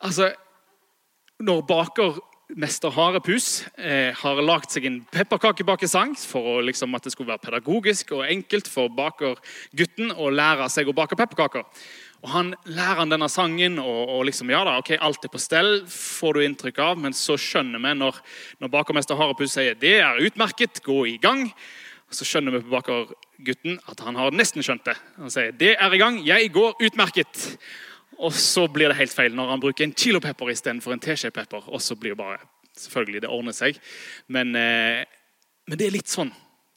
Altså, 0.04 0.28
Når 1.36 1.66
bakermester 1.68 2.94
Harepus 2.96 3.66
eh, 3.76 4.14
har 4.16 4.38
lagd 4.40 4.70
seg 4.72 4.86
en 4.88 5.02
pepperkakebakesang 5.12 6.14
for 6.16 6.48
å, 6.48 6.56
liksom, 6.64 6.94
at 6.96 7.04
det 7.04 7.12
skulle 7.12 7.34
være 7.34 7.44
pedagogisk 7.44 8.14
og 8.16 8.24
enkelt 8.24 8.70
for 8.72 8.88
bakergutten 8.96 10.14
å 10.16 10.30
lære 10.32 10.70
seg 10.72 10.88
å 10.88 10.96
bake 10.96 11.18
pepperkaker 11.18 11.66
og 12.24 12.30
Han 12.32 12.54
lærer 12.64 13.02
han 13.02 13.12
denne 13.12 13.28
sangen, 13.28 13.76
og, 13.78 14.08
og 14.16 14.24
liksom, 14.26 14.48
ja 14.50 14.62
da, 14.66 14.78
ok, 14.80 14.94
alt 14.98 15.26
er 15.26 15.30
på 15.30 15.38
stell, 15.38 15.82
får 15.86 16.38
du 16.38 16.44
inntrykk 16.46 16.80
av. 16.82 16.96
Men 16.98 17.14
så 17.14 17.36
skjønner 17.38 17.82
vi 17.82 17.92
når, 18.00 18.22
når 18.62 18.72
bakermester 18.72 19.18
Harepus 19.20 19.52
sier 19.54 19.76
det 19.78 19.98
er 20.00 20.22
utmerket, 20.24 20.80
gå 20.86 21.02
i 21.12 21.18
gang. 21.22 21.44
Så 22.10 22.26
skjønner 22.26 22.56
vi 22.56 22.62
på 22.64 22.72
bakergutten 22.72 23.76
at 23.92 24.00
han 24.06 24.18
har 24.18 24.34
nesten 24.34 24.64
skjønt 24.64 24.88
det. 24.88 24.96
Han 25.20 25.30
sier 25.30 25.52
det 25.58 25.74
er 25.76 25.94
i 25.94 26.00
gang, 26.00 26.18
jeg 26.24 26.50
går 26.56 26.80
utmerket. 26.88 27.44
Og 28.18 28.32
så 28.32 28.64
blir 28.72 28.88
det 28.90 28.98
helt 28.98 29.12
feil 29.12 29.34
når 29.36 29.52
han 29.52 29.62
bruker 29.62 29.84
en 29.84 29.94
kilo 29.96 30.20
pepper 30.24 30.52
istedenfor 30.52 30.94
en 30.94 31.02
teskje 31.02 31.30
pepper. 31.34 31.68
Og 31.68 31.82
så 31.82 31.98
blir 31.98 32.16
det 32.16 32.22
bare 32.22 32.44
Selvfølgelig, 32.76 33.22
det 33.24 33.28
ordner 33.32 33.54
seg. 33.56 33.78
Men, 34.28 34.50
eh, 34.52 35.06
men 35.64 35.78
det 35.80 35.86
er 35.86 35.94
litt 35.94 36.10
sånn 36.12 36.28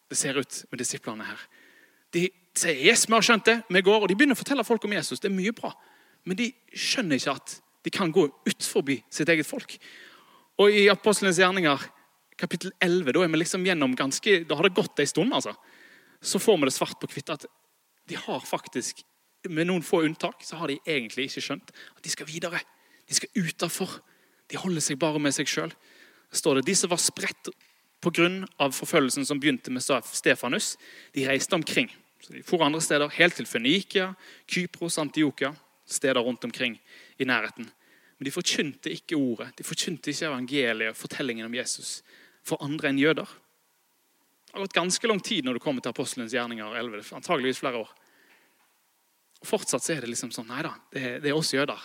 det 0.10 0.18
ser 0.18 0.38
ut 0.40 0.60
med 0.72 0.80
disiplene 0.82 1.26
her. 1.28 1.42
De 2.16 2.24
sier 2.58 2.80
yes, 2.88 3.06
vi 3.06 3.14
har 3.14 3.26
skjønt 3.26 3.46
det, 3.46 3.58
vi 3.70 3.82
går. 3.86 4.02
Og 4.02 4.10
de 4.10 4.16
begynner 4.18 4.38
å 4.38 4.40
fortelle 4.40 4.66
folk 4.66 4.86
om 4.88 4.96
Jesus. 4.96 5.22
Det 5.22 5.30
er 5.30 5.36
mye 5.36 5.54
bra. 5.56 5.74
Men 6.24 6.40
de 6.40 6.50
skjønner 6.74 7.20
ikke 7.20 7.36
at 7.38 7.60
de 7.86 7.94
kan 7.94 8.12
gå 8.12 8.26
ut 8.28 8.66
forbi 8.66 9.00
sitt 9.14 9.30
eget 9.30 9.48
folk. 9.48 9.76
Og 10.60 10.74
i 10.76 10.88
Apostlenes 10.92 11.40
gjerninger, 11.40 11.86
kapittel 12.40 12.74
11, 12.82 13.14
da 13.16 13.24
er 13.24 13.32
vi 13.32 13.44
liksom 13.44 13.68
gjennom 13.68 13.94
ganske, 13.96 14.42
da 14.50 14.58
har 14.58 14.68
det 14.68 14.76
gått 14.76 15.00
en 15.00 15.12
stund. 15.14 15.36
altså. 15.36 15.54
Så 16.22 16.42
får 16.42 16.58
vi 16.58 16.68
det 16.68 16.76
svart 16.76 17.00
på 17.00 17.12
hvitt 17.14 17.32
at 17.36 17.46
de 18.10 18.18
har 18.18 18.42
faktisk, 18.44 19.06
med 19.48 19.70
noen 19.70 19.86
få 19.86 20.04
unntak, 20.04 20.44
så 20.44 20.60
har 20.60 20.68
de 20.68 20.80
egentlig 20.84 21.30
ikke 21.30 21.44
skjønt 21.46 21.72
at 21.72 22.04
de 22.04 22.12
skal 22.12 22.28
videre. 22.28 22.60
De 23.08 23.16
skal 23.16 23.30
utafor. 23.40 24.00
De 24.52 24.60
holder 24.60 24.84
seg 24.84 25.00
bare 25.00 25.22
med 25.22 25.36
seg 25.36 25.48
sjøl. 25.48 25.72
står 26.32 26.60
det, 26.60 26.66
De 26.66 26.76
som 26.76 26.90
var 26.90 26.98
spredt 26.98 27.50
pga. 28.02 28.46
forfølgelsen 28.72 29.26
som 29.26 29.40
begynte 29.40 29.72
med 29.72 29.82
Stefanus, 29.82 30.78
de 31.14 31.28
reiste 31.28 31.54
omkring. 31.54 31.90
Så 32.22 32.34
De 32.34 32.44
for 32.44 32.64
andre 32.64 32.82
steder, 32.82 33.10
helt 33.10 33.36
til 33.36 33.46
Fønikia, 33.46 34.14
Kypros, 34.48 34.98
Antiokia. 34.98 35.56
Steder 35.86 36.22
rundt 36.22 36.44
omkring 36.44 36.80
i 37.18 37.24
nærheten. 37.24 37.72
Men 38.18 38.26
de 38.26 38.32
forkynte 38.32 38.92
ikke 38.92 39.16
ordet. 39.16 39.58
De 39.58 39.64
forkynte 39.64 40.12
ikke 40.12 40.26
evangeliet, 40.26 40.98
fortellingen 40.98 41.46
om 41.46 41.56
Jesus, 41.56 42.04
for 42.44 42.62
andre 42.62 42.90
enn 42.90 43.00
jøder. 43.00 43.26
Det 43.26 44.54
har 44.54 44.66
gått 44.66 44.74
ganske 44.74 45.08
lang 45.08 45.24
tid 45.24 45.46
når 45.46 45.54
du 45.54 45.60
kommer 45.60 45.82
til 45.82 45.90
apostelens 45.90 46.34
gjerninger 46.34 46.76
11, 46.76 47.16
antageligvis 47.16 47.60
flere 47.60 47.78
år. 47.78 47.90
Og 49.40 49.48
Fortsatt 49.48 49.86
så 49.86 49.96
er 49.96 50.04
det 50.04 50.12
liksom 50.12 50.34
sånn 50.36 50.50
Nei 50.52 50.62
da, 50.66 50.74
det, 50.94 51.04
det 51.24 51.32
er 51.32 51.38
oss 51.38 51.54
jøder. 51.56 51.80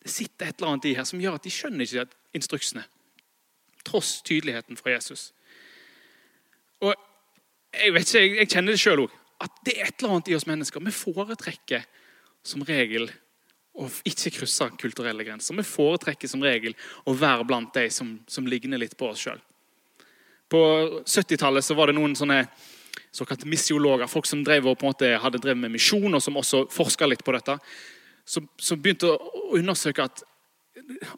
Det 0.00 0.12
sitter 0.12 0.48
et 0.48 0.60
eller 0.60 0.74
annet 0.74 0.88
i 0.88 0.96
her 0.96 1.06
som 1.08 1.20
gjør 1.20 1.36
at 1.36 1.46
de 1.46 1.52
skjønner 1.52 1.86
ikke 1.86 2.06
instruksene. 2.36 2.84
Tross 3.86 4.20
tydeligheten 4.26 4.78
fra 4.78 4.94
Jesus. 4.96 5.30
Og 6.84 6.94
Jeg 7.70 7.92
vet 7.94 8.08
ikke, 8.08 8.20
jeg, 8.20 8.36
jeg 8.40 8.50
kjenner 8.50 8.74
det 8.74 8.82
sjøl 8.82 9.04
òg 9.04 9.18
at 9.40 9.60
det 9.64 9.74
er 9.78 9.88
et 9.88 10.02
eller 10.02 10.16
annet 10.16 10.28
i 10.28 10.34
oss 10.36 10.46
mennesker. 10.48 10.82
Vi 10.84 10.92
foretrekker 10.92 11.84
som 12.44 12.64
regel 12.68 13.06
å 13.80 13.86
ikke 14.08 14.32
krysse 14.34 14.66
kulturelle 14.80 15.24
grenser. 15.24 15.56
Vi 15.56 15.64
foretrekker 15.64 16.28
som 16.28 16.42
regel 16.44 16.74
å 17.08 17.14
være 17.16 17.46
blant 17.48 17.72
de 17.76 17.86
som, 17.94 18.18
som 18.28 18.48
ligner 18.50 18.80
litt 18.82 18.98
på 19.00 19.08
oss 19.08 19.22
sjøl. 19.24 19.40
På 20.50 20.60
70-tallet 21.06 21.70
var 21.78 21.88
det 21.88 21.96
noen 21.96 22.16
sånne 22.18 22.42
såkalte 23.14 23.48
missiologer, 23.50 24.10
folk 24.10 24.28
som 24.28 24.44
drev 24.46 24.68
og 24.70 24.78
på 24.78 24.86
en 24.86 24.94
måte 24.94 25.14
hadde 25.22 25.40
drevet 25.42 25.62
med 25.64 25.74
misjon, 25.74 26.14
og 26.14 26.22
som 26.22 26.38
også 26.38 26.64
forska 26.72 27.08
litt 27.10 27.24
på 27.26 27.34
dette, 27.34 27.56
som, 28.24 28.46
som, 28.60 28.78
begynte 28.78 29.10
å 29.10 29.46
undersøke 29.58 30.04
at 30.06 30.22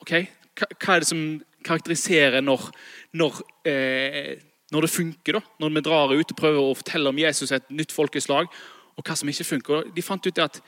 ok, 0.00 0.14
hva, 0.57 0.94
er 0.94 1.02
det 1.05 1.11
som 1.11 1.26
karakteriserer 1.66 2.44
når, 2.44 2.70
når 3.18 3.42
eh, 3.68 4.40
når 4.72 4.87
det 4.87 4.90
funker. 4.90 5.33
da, 5.37 5.40
Når 5.61 5.68
vi 5.74 5.81
drar 5.85 6.14
ut 6.14 6.31
og 6.33 6.38
prøver 6.38 6.61
å 6.61 6.76
fortelle 6.76 7.09
om 7.12 7.18
Jesus 7.18 7.52
et 7.52 7.68
nytt 7.70 7.92
folkeslag, 7.92 8.48
og 8.96 9.05
hva 9.05 9.16
som 9.16 9.28
ikke 9.28 9.48
funker. 9.48 9.90
De 9.94 10.05
fant 10.05 10.26
ut 10.26 10.38
at 10.38 10.61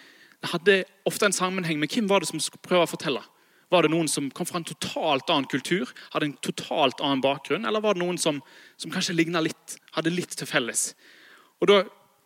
det 0.44 0.50
hadde 0.52 0.84
ofte 1.08 1.28
en 1.28 1.36
sammenheng 1.36 1.78
med 1.80 1.92
hvem 1.92 2.08
var 2.08 2.20
det 2.20 2.28
som 2.28 2.40
skulle 2.40 2.64
prøve 2.64 2.84
å 2.84 2.90
fortelle. 2.90 3.22
Var 3.72 3.84
det 3.84 3.90
noen 3.94 4.08
som 4.08 4.28
kom 4.30 4.46
fra 4.46 4.60
en 4.60 4.68
totalt 4.68 5.30
annen 5.32 5.48
kultur, 5.48 5.88
hadde 6.12 6.28
en 6.28 6.36
totalt 6.44 7.00
annen 7.00 7.22
bakgrunn, 7.24 7.64
eller 7.64 7.80
var 7.80 7.96
det 7.96 8.04
noen 8.04 8.20
som, 8.20 8.42
som 8.76 8.92
kanskje 8.92 9.16
litt, 9.16 9.78
hadde 9.96 10.12
litt 10.12 10.36
til 10.36 10.48
felles? 10.48 10.92
Og 11.64 11.70
da 11.70 11.78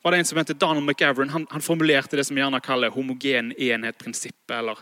var 0.03 0.13
det 0.13 0.19
En 0.19 0.25
som 0.25 0.39
heter 0.39 0.55
Donald 0.55 0.87
McGavran, 0.87 1.31
han, 1.31 1.47
han 1.51 1.63
formulerte 1.63 2.17
det 2.17 2.25
som 2.27 2.35
vi 2.35 2.43
gjerne 2.43 2.59
kaller 2.65 2.91
homogen 2.91 3.53
enhet-prinsippet. 3.55 4.51
Eller 4.57 4.79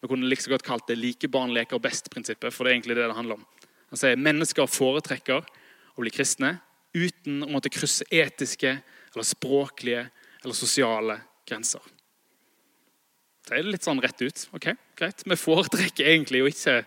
vi 0.00 0.08
kunne 0.08 0.28
like 0.30 0.42
så 0.42 0.52
godt 0.52 0.62
kalt 0.62 0.86
det 0.86 0.94
like 1.00 1.28
barn 1.28 1.54
leker 1.54 1.82
best-prinsippet. 1.82 2.54
for 2.54 2.64
det 2.64 2.70
er 2.70 2.74
egentlig 2.76 2.96
det 2.96 3.08
det 3.08 3.16
handler 3.16 3.40
om. 3.40 3.46
Han 3.90 3.98
sier 3.98 4.20
Mennesker 4.20 4.70
foretrekker 4.70 5.42
å 5.42 6.04
bli 6.04 6.12
kristne 6.14 6.58
uten 6.94 7.42
å 7.42 7.50
måtte 7.50 7.72
krysse 7.72 8.06
etiske 8.10 8.76
eller 8.76 9.26
språklige 9.26 10.06
eller 10.44 10.54
sosiale 10.54 11.18
grenser. 11.48 11.82
Så 13.42 13.54
er 13.54 13.62
det 13.62 13.74
litt 13.74 13.86
sånn 13.86 14.02
rett 14.02 14.22
ut. 14.22 14.46
ok, 14.52 14.70
Greit. 14.98 15.26
Vi 15.26 15.38
foretrekker 15.38 16.06
egentlig 16.06 16.44
å 16.44 16.50
ikke, 16.50 16.78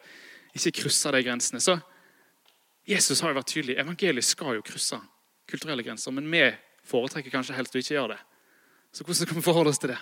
ikke 0.56 0.76
krysse 0.84 1.12
de 1.12 1.24
grensene. 1.24 1.60
Så 1.60 1.80
Jesus 2.88 3.20
har 3.20 3.34
jo 3.34 3.40
vært 3.42 3.52
tydelig. 3.52 3.80
Evangeliet 3.80 4.28
skal 4.28 4.56
jo 4.56 4.64
krysse 4.64 5.00
kulturelle 5.50 5.84
grenser. 5.84 6.16
Men 6.16 6.32
vi 6.32 6.48
foretrekker 6.90 7.34
kanskje 7.34 7.58
helst 7.58 7.76
å 7.76 7.82
ikke 7.82 7.96
gjøre 7.96 8.16
det. 8.16 8.22
Så 8.94 9.06
hvordan 9.06 9.22
skal 9.22 9.38
vi 9.38 9.46
forholde 9.46 9.74
oss 9.74 9.82
til 9.82 9.94
det? 9.94 10.00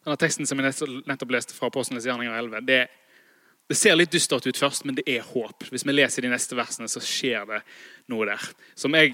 Denne 0.00 0.16
Teksten 0.18 0.48
som 0.48 0.60
jeg 0.60 1.02
nettopp 1.06 1.34
leste 1.34 1.54
fra 1.54 1.68
Apostlenes 1.70 2.08
gjerninger 2.08 2.34
11, 2.34 2.66
det 2.66 2.82
det 3.70 3.76
ser 3.78 3.94
litt 3.94 4.10
dystert 4.10 4.42
ut 4.50 4.58
først, 4.58 4.82
men 4.82 4.96
det 4.98 5.04
er 5.06 5.22
håp. 5.22 5.68
Hvis 5.70 5.84
vi 5.86 5.92
leser 5.94 6.24
de 6.24 6.30
neste 6.32 6.56
versene, 6.58 6.88
så 6.90 6.98
skjer 7.06 7.44
det 7.46 7.60
noe 8.10 8.26
der. 8.26 8.46
Som 8.74 8.96
jeg 8.98 9.12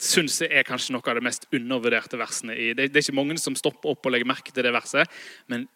syns 0.00 0.38
er 0.46 0.64
kanskje 0.64 0.94
noe 0.94 1.04
av 1.04 1.18
det 1.18 1.24
mest 1.26 1.44
undervurderte 1.52 2.16
versene. 2.16 2.56
i. 2.56 2.70
Det, 2.72 2.86
er 2.88 3.02
ikke 3.02 3.18
mange 3.18 3.36
som 3.36 3.56
stopper 3.58 3.92
opp 3.92 4.08
og 4.08 4.14
legger 4.14 4.30
merke 4.30 4.54
til 4.54 4.64
det 4.64 4.72
verset. 4.72 5.12
Men 5.52 5.66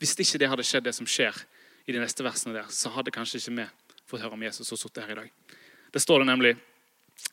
hvis 0.00 0.16
ikke 0.16 0.40
det 0.40 0.48
hadde 0.48 0.64
skjedd, 0.64 0.86
det 0.88 0.96
som 0.96 1.10
skjer 1.10 1.36
i 1.84 1.92
de 1.92 2.00
neste 2.00 2.24
versene 2.24 2.56
der, 2.56 2.72
så 2.72 2.94
hadde 2.94 3.12
kanskje 3.12 3.42
ikke 3.42 3.56
vi 3.58 3.68
fått 4.08 4.24
høre 4.24 4.38
om 4.38 4.48
Jesus 4.48 4.72
og 4.72 4.80
sittet 4.80 5.04
her 5.04 5.12
i 5.12 5.20
dag. 5.20 5.54
Det 5.92 6.00
står 6.00 6.24
det 6.24 6.30
nemlig 6.30 6.54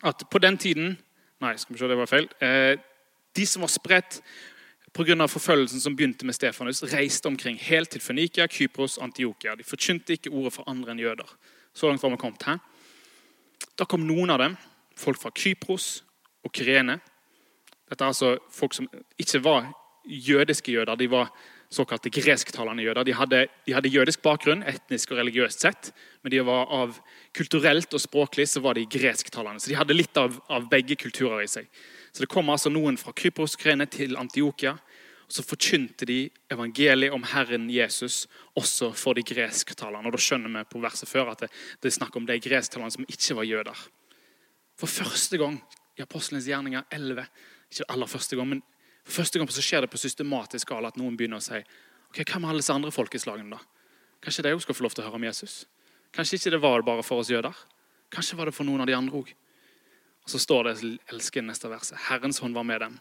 at 0.03 0.27
på 0.27 0.43
den 0.43 0.59
tiden 0.59 0.97
Nei, 1.43 1.55
skal 1.59 1.75
vi 1.75 1.79
se, 1.79 1.87
det 1.91 1.97
var 1.99 2.09
feil. 2.09 2.29
Eh, 2.43 2.75
de 3.35 3.45
som 3.45 3.65
var 3.65 3.71
spredt 3.73 4.21
pga. 4.95 5.27
forfølgelsen 5.27 5.81
som 5.81 5.95
begynte 5.95 6.25
med 6.25 6.35
Stefanus, 6.35 6.83
reiste 6.83 7.27
omkring 7.27 7.57
helt 7.57 7.89
til 7.89 8.01
Fønikia, 8.01 8.47
Kypros, 8.47 8.97
Antiokia. 8.97 9.55
De 9.55 9.63
forkynte 9.63 10.13
ikke 10.13 10.31
ordet 10.31 10.53
for 10.53 10.63
andre 10.67 10.91
enn 10.91 10.99
jøder. 10.99 11.27
Så 11.73 11.87
langt 11.87 12.03
var 12.03 12.09
vi 12.09 12.17
kommet. 12.17 12.43
Her. 12.43 12.59
Da 13.77 13.85
kom 13.85 14.07
noen 14.07 14.29
av 14.29 14.39
dem, 14.39 14.55
folk 14.95 15.19
fra 15.19 15.31
Kypros 15.35 16.03
og 16.43 16.51
Kyrene. 16.51 16.99
Dette 17.89 18.03
er 18.03 18.07
altså 18.07 18.37
folk 18.51 18.73
som 18.73 18.87
ikke 19.19 19.43
var 19.43 19.67
jødiske 20.05 20.71
jøder. 20.71 20.95
De 20.95 21.09
var 21.11 21.33
såkalte 21.75 22.11
gresktalende 22.13 22.83
jøder. 22.85 23.05
De 23.05 23.15
hadde, 23.15 23.41
de 23.67 23.75
hadde, 23.75 23.91
jødisk 23.91 24.21
bakgrunn, 24.25 24.63
etnisk 24.67 25.11
og 25.11 25.19
religiøst 25.19 25.65
sett, 25.65 25.91
men 26.23 26.33
de 26.33 26.41
var 26.47 26.71
av 26.73 26.99
kulturelt 27.35 27.93
og 27.93 28.01
språklig 28.01 28.47
så 28.49 28.63
var 28.63 28.77
de 28.77 28.85
gresktalende. 28.89 29.61
Så 29.61 29.71
de 29.71 29.79
hadde 29.79 29.97
litt 29.97 30.17
av, 30.19 30.39
av 30.51 30.69
begge 30.71 30.97
kulturer 30.99 31.43
i 31.43 31.49
seg. 31.51 31.69
Så 32.15 32.23
det 32.23 32.31
kom 32.31 32.49
altså 32.51 32.71
noen 32.71 32.97
fra 32.99 33.13
Kyproskrene 33.15 33.87
til 33.91 34.15
Antiokia. 34.19 34.77
og 35.25 35.35
Så 35.35 35.43
forkynte 35.43 36.07
de 36.07 36.29
evangeliet 36.51 37.13
om 37.13 37.25
Herren 37.27 37.67
Jesus 37.69 38.25
også 38.55 38.93
for 38.95 39.17
de 39.17 39.25
gresktalende. 39.25 40.07
Og 40.07 40.15
Da 40.15 40.21
skjønner 40.23 40.53
vi 40.53 40.67
på 40.71 40.83
verset 40.83 41.11
før 41.11 41.33
at 41.33 41.43
det, 41.43 41.51
det 41.81 41.91
er 41.91 41.99
snakk 41.99 42.15
om 42.15 42.29
de 42.29 42.39
gresktalende 42.39 42.95
som 42.95 43.09
ikke 43.09 43.41
var 43.41 43.49
jøder. 43.51 43.87
For 44.79 44.91
første 44.91 45.39
gang 45.39 45.59
i 45.95 46.03
Apostelens 46.03 46.47
gjerninger 46.47 46.87
11 46.91 47.27
Ikke 47.71 47.85
aller 47.89 48.07
første 48.07 48.35
gang, 48.37 48.47
men 48.47 48.63
for 49.05 49.21
første 49.21 49.39
gang 49.39 49.49
så 49.53 49.63
skjer 49.63 49.85
det 49.85 49.91
på 49.93 50.01
systematisk 50.01 50.65
skala 50.65 50.89
at 50.89 50.97
noen 50.97 51.15
begynner 51.17 51.37
å 51.37 51.45
si 51.45 51.59
ok, 51.61 52.23
hva 52.23 52.41
med 52.41 52.49
alle 52.49 52.63
disse 52.63 52.73
andre 52.73 52.93
folkeslagene. 52.93 53.53
da? 53.53 53.61
Kanskje 54.23 54.45
de 54.45 54.53
òg 54.55 54.63
skal 54.63 54.77
få 54.77 54.85
lov 54.87 54.95
til 54.95 55.03
å 55.03 55.07
høre 55.07 55.19
om 55.19 55.27
Jesus? 55.27 55.65
Kanskje 56.15 56.39
ikke 56.39 56.55
det 56.55 56.61
var 56.63 56.85
bare 56.87 57.03
for 57.05 57.21
oss 57.21 57.29
jøder? 57.29 57.53
Kanskje 58.13 58.37
var 58.39 58.49
det 58.49 58.55
for 58.55 58.65
noen 58.65 58.81
av 58.81 58.89
de 58.89 58.95
andre 58.97 59.19
òg? 59.19 59.33
Og 60.25 60.31
Så 60.31 60.41
står 60.41 60.63
det 60.63 60.97
elsker 61.13 61.45
neste 61.45 61.69
verset. 61.69 61.99
Herrens 62.07 62.39
hånd 62.41 62.55
var 62.55 62.65
med 62.65 62.81
dem. 62.81 62.99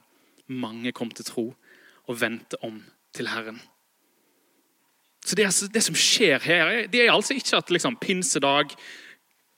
Mange 0.49 0.93
kom 0.93 1.09
til 1.11 1.25
tro 1.25 1.47
og 2.05 2.21
vendte 2.21 2.59
om 2.61 2.83
til 3.17 3.31
Herren. 3.33 3.62
Så 5.25 5.35
Det, 5.37 5.47
det 5.73 5.83
som 5.83 5.97
skjer 5.97 6.43
her, 6.45 6.87
det 6.87 7.01
er 7.01 7.14
altså 7.14 7.33
ikke 7.33 7.57
at 7.57 7.71
liksom, 7.71 7.97
pinsedag 7.97 8.75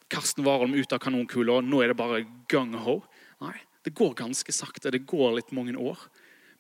Karsten 0.09 0.45
Warholm 0.47 0.77
ut 0.79 0.93
av 0.93 1.01
kanonkula, 1.03 1.59
nå 1.61 1.83
er 1.83 1.91
det 1.91 1.99
bare 1.99 2.23
gung-ho. 2.47 3.01
Nei, 3.43 3.57
det 3.83 3.97
går 3.99 4.15
ganske 4.15 4.53
sakte. 4.55 4.93
Det 4.95 5.03
går 5.11 5.41
litt 5.41 5.51
mange 5.51 5.75
år. 5.75 5.99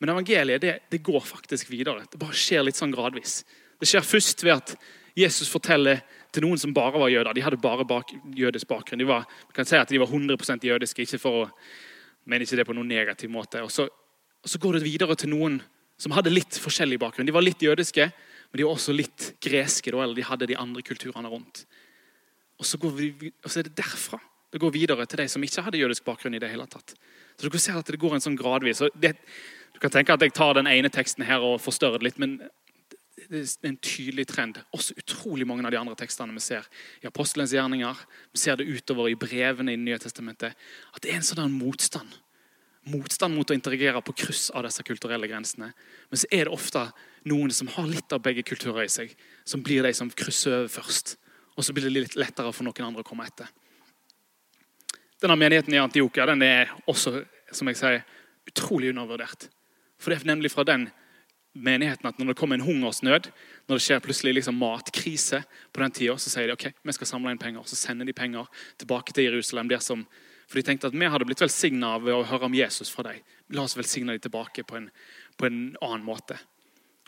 Men 0.00 0.12
evangeliet 0.12 0.61
det, 0.61 0.74
det, 0.92 1.02
går 1.04 1.20
faktisk 1.24 1.70
videre. 1.70 2.04
Det 2.11 2.20
bare 2.20 2.37
skjer 2.37 2.66
litt 2.66 2.78
sånn 2.78 2.92
gradvis. 2.94 3.40
Det 3.80 3.88
skjer 3.88 4.04
først 4.04 4.44
ved 4.44 4.56
at 4.56 4.74
Jesus 5.16 5.48
forteller 5.48 6.02
til 6.35 6.44
noen 6.44 6.61
som 6.61 6.74
bare 6.76 7.00
var 7.00 7.12
jøder. 7.12 7.32
De 7.37 7.44
hadde 7.44 7.61
bare 7.61 7.87
bak, 7.88 8.12
jødisk 8.37 8.68
bakgrunn. 8.68 9.00
De 9.00 9.09
var, 9.09 9.24
man 9.24 9.56
kan 9.56 9.68
si 9.68 9.78
at 9.78 9.92
de 9.92 10.00
var 10.02 10.12
100% 10.12 10.66
jødiske. 10.68 11.06
ikke 11.06 11.20
for 11.22 11.46
å 11.46 11.48
mene 12.28 12.44
ikke 12.44 12.61
det 12.61 12.66
på 12.68 12.76
noen 12.76 12.90
negativ 12.92 13.32
måte. 13.32 13.62
Og 13.64 13.72
så, 13.72 13.88
og 13.88 14.50
så, 14.50 14.61
går 14.61 14.76
det 14.76 14.85
videre 14.85 15.16
til 15.16 15.32
noen 15.32 15.61
som 15.96 16.12
hadde 16.12 16.35
litt 16.35 16.59
forskjellig 16.61 17.00
bakgrunn. 17.00 17.28
De 17.28 17.32
var 17.32 17.44
litt 17.44 17.62
jødiske, 17.64 18.11
men 18.50 18.61
de 18.61 18.66
var 18.66 18.76
også 18.76 18.92
litt 18.92 19.32
greske. 19.40 19.94
Eller 19.94 20.16
de 20.18 20.28
hadde 20.28 20.50
de 20.52 20.61
andre 20.61 20.85
kulturene 20.85 21.32
rundt. 21.32 21.64
Og 22.61 22.68
så, 22.68 22.76
vi, 22.92 23.14
og 23.44 23.48
så, 23.48 23.61
er 23.61 23.70
det 23.70 23.78
derfra 23.80 24.20
det 24.52 24.61
går 24.62 24.72
videre 24.72 25.04
til 25.04 25.20
de 25.20 25.26
som 25.28 25.42
ikke 25.44 25.64
hadde 25.66 25.80
jødisk 25.80 26.04
bakgrunn. 26.06 26.35
i 26.35 26.38
det 26.40 26.48
hele 26.48 26.64
tatt. 26.70 26.94
Så 27.37 27.48
dere 27.48 27.61
ser 27.61 27.76
at 27.76 27.87
Det 27.87 27.98
går 28.00 28.14
en 28.14 28.24
sånn 28.24 28.38
gradvis. 28.38 28.80
Det, 28.94 29.16
du 29.77 29.81
kan 29.83 29.93
tenke 29.93 30.15
at 30.15 30.23
jeg 30.25 30.33
tar 30.33 30.55
den 30.57 30.69
ene 30.71 30.89
teksten 30.89 31.27
her 31.29 31.43
og 31.45 31.59
forstørrer 31.61 32.01
det 32.01 32.07
litt, 32.09 32.21
men 32.23 32.39
det 33.29 33.43
er 33.43 33.69
en 33.69 33.77
tydelig 33.85 34.25
trend. 34.31 34.57
Også 34.73 34.95
utrolig 34.97 35.45
mange 35.49 35.67
av 35.69 35.75
de 35.75 35.77
andre 35.77 35.97
tekstene 36.01 36.33
vi 36.33 36.41
ser 36.41 36.65
i 37.03 37.09
apostelens 37.11 37.53
gjerninger. 37.53 37.99
Vi 38.33 38.41
ser 38.41 38.57
det 38.57 38.65
utover 38.65 39.11
i 39.11 39.19
brevene 39.21 39.75
i 39.75 39.77
Det 39.77 39.85
nye 39.85 39.99
testamentet. 40.01 40.57
At 40.95 41.05
det 41.05 41.12
er 41.12 41.19
en 41.21 41.27
sånn 41.27 41.53
motstand. 41.53 42.09
Motstand 42.89 43.37
mot 43.37 43.51
å 43.53 43.57
interagere 43.57 44.01
på 44.01 44.15
kryss 44.17 44.47
av 44.57 44.65
disse 44.65 44.85
kulturelle 44.87 45.29
grensene. 45.29 45.73
Men 46.09 46.23
så 46.23 46.31
er 46.31 46.47
det 46.47 46.55
ofte 46.57 46.87
noen 47.29 47.53
som 47.53 47.69
har 47.75 47.91
litt 47.91 48.17
av 48.17 48.23
begge 48.25 48.47
kulturer 48.47 48.87
i 48.87 48.93
seg, 48.93 49.12
som 49.45 49.61
blir 49.67 49.85
de 49.85 49.93
som 49.93 50.09
krysser 50.09 50.62
over 50.62 50.73
først. 50.73 51.19
Og 51.59 51.69
så 51.69 51.77
blir 51.77 51.91
det 51.91 51.93
litt 51.93 52.17
lettere 52.17 52.53
for 52.55 52.65
noen 52.65 52.89
andre 52.89 53.05
å 53.05 53.09
komme 53.09 53.29
etter. 53.29 53.51
Denne 55.21 55.37
menigheten 55.37 55.75
i 55.75 55.83
Antiokia 55.83 56.29
den 56.31 56.47
er 56.47 56.73
også 56.87 57.19
som 57.53 57.69
jeg 57.69 57.79
sier, 57.81 58.01
utrolig 58.47 58.95
undervurdert. 58.95 59.51
For 59.98 60.12
det 60.12 60.20
er 60.20 60.30
nemlig 60.30 60.52
fra 60.52 60.64
den 60.66 60.88
menigheten 61.56 62.09
at 62.09 62.18
når 62.18 62.32
det 62.32 62.38
kommer 62.38 62.59
en 62.59 62.66
hungersnød, 62.66 63.30
når 63.68 63.78
det 63.78 63.85
skjer 63.85 64.02
plutselig 64.04 64.35
liksom 64.37 64.59
matkrise 64.61 65.42
på 65.72 65.82
den 65.82 65.94
tida, 65.96 66.16
så 66.20 66.32
sier 66.32 66.50
de 66.50 66.56
ok, 66.56 66.66
vi 66.85 66.96
skal 66.96 67.11
samle 67.11 67.32
inn 67.32 67.40
penger. 67.40 67.64
Så 67.68 67.78
sender 67.80 68.09
de 68.09 68.16
penger 68.16 68.48
tilbake 68.80 69.14
til 69.16 69.30
Jerusalem. 69.30 69.70
Som, 69.80 70.04
for 70.46 70.61
de 70.61 70.66
tenkte 70.66 70.90
at 70.90 70.96
vi 70.96 71.09
hadde 71.12 71.28
blitt 71.28 71.44
velsigna 71.44 71.94
av 71.96 72.09
å 72.09 72.24
høre 72.28 72.50
om 72.50 72.56
Jesus 72.56 72.92
fra 72.92 73.09
dem. 73.09 73.24
La 73.56 73.64
oss 73.64 73.76
velsigne 73.78 74.16
dem 74.16 74.26
tilbake 74.26 74.66
på 74.66 74.78
en, 74.80 74.90
på 75.38 75.48
en 75.48 75.61
annen 75.80 76.04
måte. 76.06 76.38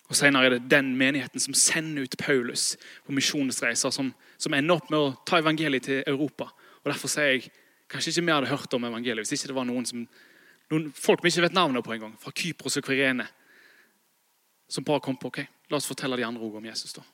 Og 0.08 0.16
Senere 0.16 0.48
er 0.48 0.54
det 0.56 0.70
den 0.72 0.94
menigheten 0.96 1.42
som 1.42 1.56
sender 1.56 2.06
ut 2.08 2.16
Paulus 2.20 2.78
på 3.04 3.12
misjonsreiser, 3.12 3.92
som, 3.92 4.14
som 4.40 4.54
ender 4.56 4.78
opp 4.78 4.88
med 4.88 4.98
å 4.98 5.10
ta 5.28 5.42
evangeliet 5.42 5.84
til 5.84 6.00
Europa. 6.08 6.48
Og 6.80 6.88
Derfor 6.88 7.12
sier 7.12 7.34
jeg 7.34 7.50
kanskje 7.92 8.14
ikke 8.14 8.24
vi 8.24 8.32
hadde 8.32 8.52
hørt 8.52 8.74
om 8.76 8.86
evangeliet 8.88 9.28
hvis 9.28 9.36
ikke 9.36 9.50
det 9.52 9.58
var 9.58 9.68
noen 9.68 9.84
som 9.88 10.06
noen 10.72 10.88
folk 10.92 11.22
vi 11.24 11.32
ikke 11.32 11.46
vet 11.46 11.56
navnet 11.56 11.84
på 11.84 11.94
engang, 11.94 12.14
fra 12.20 12.32
Kypros 12.34 12.78
og 12.80 12.84
Kvirene, 12.86 13.26
som 14.68 14.84
bare 14.84 15.02
kom 15.04 15.16
på 15.16 15.30
ok, 15.30 15.40
la 15.70 15.78
oss 15.78 15.88
fortelle 15.88 16.18
de 16.18 16.26
andre 16.26 16.44
ord 16.44 16.58
om 16.60 16.68
Jesus. 16.68 16.92
da. 16.96 17.04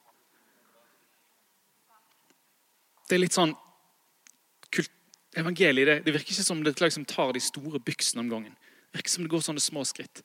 Det 3.09 3.17
er 3.19 3.25
litt 3.27 3.37
sånn 3.37 3.55
Evangeliet 5.35 5.88
det, 5.88 5.95
det 6.07 6.12
virker 6.14 6.31
ikke 6.31 6.47
som 6.47 6.61
det 6.62 6.77
liksom 6.79 7.05
tar 7.11 7.33
de 7.35 7.40
store 7.43 7.81
byksene 7.83 8.23
om 8.23 8.29
gangen. 8.31 8.53
Det 8.55 9.01
virker 9.01 9.11
som 9.11 9.25
det 9.25 9.33
går 9.33 9.40
sånne 9.43 9.62
små 9.62 9.83
skritt. 9.83 10.21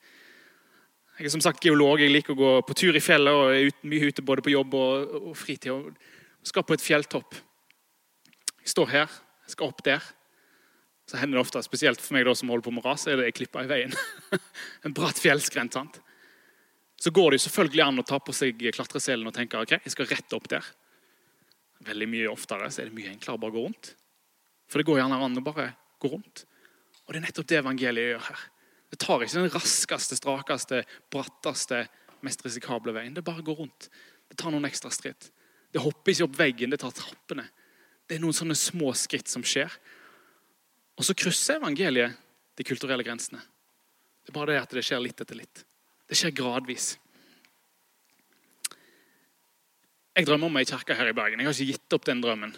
Jeg 1.17 1.25
er 1.25 1.33
som 1.33 1.41
sagt 1.41 1.65
geolog. 1.65 1.97
Jeg 1.97 2.13
liker 2.13 2.35
å 2.35 2.37
gå 2.37 2.51
på 2.67 2.75
tur 2.77 2.93
i 2.93 3.01
fjellet 3.01 3.33
og 3.33 3.49
er 3.49 3.71
ut, 3.71 3.79
mye 3.89 4.11
ute 4.11 4.21
både 4.21 4.43
på 4.45 4.53
jobb 4.53 4.77
og, 4.77 5.15
og 5.31 5.33
fritid. 5.33 5.71
og 5.73 6.45
Skal 6.45 6.61
på 6.61 6.77
et 6.77 6.85
fjelltopp. 6.85 7.39
Jeg 8.61 8.69
står 8.75 8.93
her, 8.93 9.17
jeg 9.47 9.55
skal 9.55 9.73
opp 9.73 9.81
der 9.87 10.05
så 11.09 11.17
hender 11.17 11.39
det 11.39 11.41
ofte, 11.41 11.61
spesielt 11.65 12.01
for 12.03 12.13
meg 12.13 12.27
da, 12.27 12.35
som 12.37 12.51
holder 12.51 12.67
på 12.67 12.73
med 12.75 12.85
ras, 12.85 13.07
er 13.09 13.17
det 13.17 13.31
jeg 13.31 13.37
klipper 13.39 13.65
i 13.65 13.69
veien. 13.71 13.95
en 14.85 14.93
bratt 14.93 15.17
fjellskrent. 15.17 15.73
sant? 15.73 15.97
Så 17.01 17.09
går 17.15 17.31
det 17.31 17.39
jo 17.39 17.45
selvfølgelig 17.47 17.81
an 17.85 18.03
å 18.03 18.05
ta 18.05 18.19
på 18.21 18.35
seg 18.35 18.61
klatreselen 18.75 19.25
og 19.25 19.33
tenke 19.33 19.57
ok, 19.57 19.79
jeg 19.79 19.95
skal 19.95 20.09
rett 20.11 20.35
opp 20.37 20.45
der. 20.51 20.67
Veldig 21.87 22.09
mye 22.11 22.29
oftere 22.29 22.67
så 22.69 22.83
er 22.83 22.91
det 22.91 22.97
mye 22.99 23.09
enklere 23.13 23.39
å 23.39 23.41
bare 23.41 23.55
gå 23.55 23.65
rundt. 23.65 23.93
For 24.69 24.81
det 24.81 24.85
går 24.89 24.99
gjerne 24.99 25.17
an 25.25 25.41
å 25.41 25.45
bare 25.45 25.71
gå 25.97 26.11
rundt. 26.11 26.43
Og 27.07 27.13
det 27.15 27.21
er 27.21 27.25
nettopp 27.25 27.49
det 27.49 27.61
evangeliet 27.63 28.11
gjør 28.11 28.25
her. 28.27 28.41
Det 28.89 28.99
tar 29.01 29.23
ikke 29.25 29.37
den 29.39 29.53
raskeste, 29.53 30.17
strakeste, 30.19 30.83
bratteste, 31.13 31.83
mest 32.25 32.43
risikable 32.45 32.93
veien. 32.93 33.15
Det 33.15 33.25
bare 33.25 33.45
går 33.45 33.63
rundt. 33.63 33.89
Det 34.29 34.37
tar 34.37 34.53
noen 34.53 34.67
ekstra 34.69 34.91
skritt. 34.93 35.31
Det 35.73 35.81
hopper 35.81 36.13
ikke 36.13 36.27
opp 36.27 36.37
veggen, 36.37 36.73
det 36.73 36.81
tar 36.83 36.93
trappene. 36.93 37.47
Det 38.05 38.17
er 38.17 38.21
noen 38.21 38.35
sånne 38.35 38.57
små 38.57 38.91
skritt 38.97 39.29
som 39.29 39.45
skjer. 39.45 39.73
Og 40.99 41.07
så 41.07 41.15
krysser 41.15 41.61
evangeliet 41.61 42.17
de 42.59 42.65
kulturelle 42.67 43.05
grensene. 43.07 43.39
Det 44.19 44.33
er 44.33 44.35
bare 44.35 44.51
det 44.51 44.63
at 44.65 44.73
det 44.75 44.83
skjer 44.83 44.99
litt 45.01 45.21
etter 45.23 45.37
litt. 45.39 45.61
Det 46.09 46.17
skjer 46.19 46.35
gradvis. 46.35 46.91
Jeg 50.19 50.27
drømmer 50.27 50.51
om 50.51 50.59
ei 50.59 50.67
kirke 50.67 50.97
her 50.97 51.07
i 51.07 51.15
Bergen. 51.15 51.39
Jeg 51.39 51.47
har 51.47 51.55
ikke 51.55 51.77
gitt 51.77 51.95
opp 51.95 52.07
den 52.09 52.19
drømmen. 52.23 52.51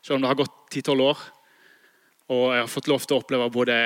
Selv 0.00 0.16
om 0.16 0.24
det 0.24 0.30
har 0.30 0.40
gått 0.40 0.56
10-12 0.72 1.02
år. 1.04 1.24
Og 2.32 2.44
jeg 2.54 2.62
har 2.62 2.70
fått 2.72 2.88
lov 2.88 3.04
til 3.04 3.18
å 3.18 3.20
oppleve 3.20 3.50
både, 3.52 3.76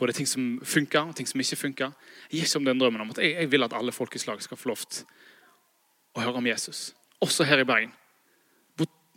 både 0.00 0.14
ting 0.16 0.30
som 0.30 0.46
funker, 0.64 1.10
og 1.10 1.18
ting 1.18 1.28
som 1.28 1.42
ikke 1.44 1.60
funker. 1.60 1.92
Jeg 2.30 2.38
gir 2.38 2.48
ikke 2.48 2.62
om 2.62 2.70
den 2.70 2.80
drømmen 2.80 3.04
om 3.04 3.12
at 3.12 3.20
jeg, 3.20 3.34
jeg 3.42 3.52
vil 3.52 3.66
at 3.66 3.76
alle 3.76 3.92
folkeslag 3.92 4.40
skal 4.40 4.56
få 4.56 4.72
lov 4.72 4.86
til 4.88 5.04
å 6.14 6.24
høre 6.24 6.40
om 6.40 6.48
Jesus. 6.48 6.86
Også 7.20 7.44
her 7.44 7.60
i 7.60 7.68
Bergen 7.68 7.92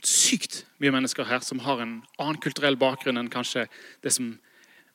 sykt 0.07 0.61
mye 0.81 0.93
mennesker 0.93 1.27
her 1.27 1.43
som 1.43 1.59
har 1.65 1.81
en 1.83 1.99
annen 2.21 2.39
kulturell 2.43 2.77
bakgrunn 2.79 3.19
enn 3.19 3.31
kanskje 3.31 3.65
det 4.05 4.13
som 4.15 4.35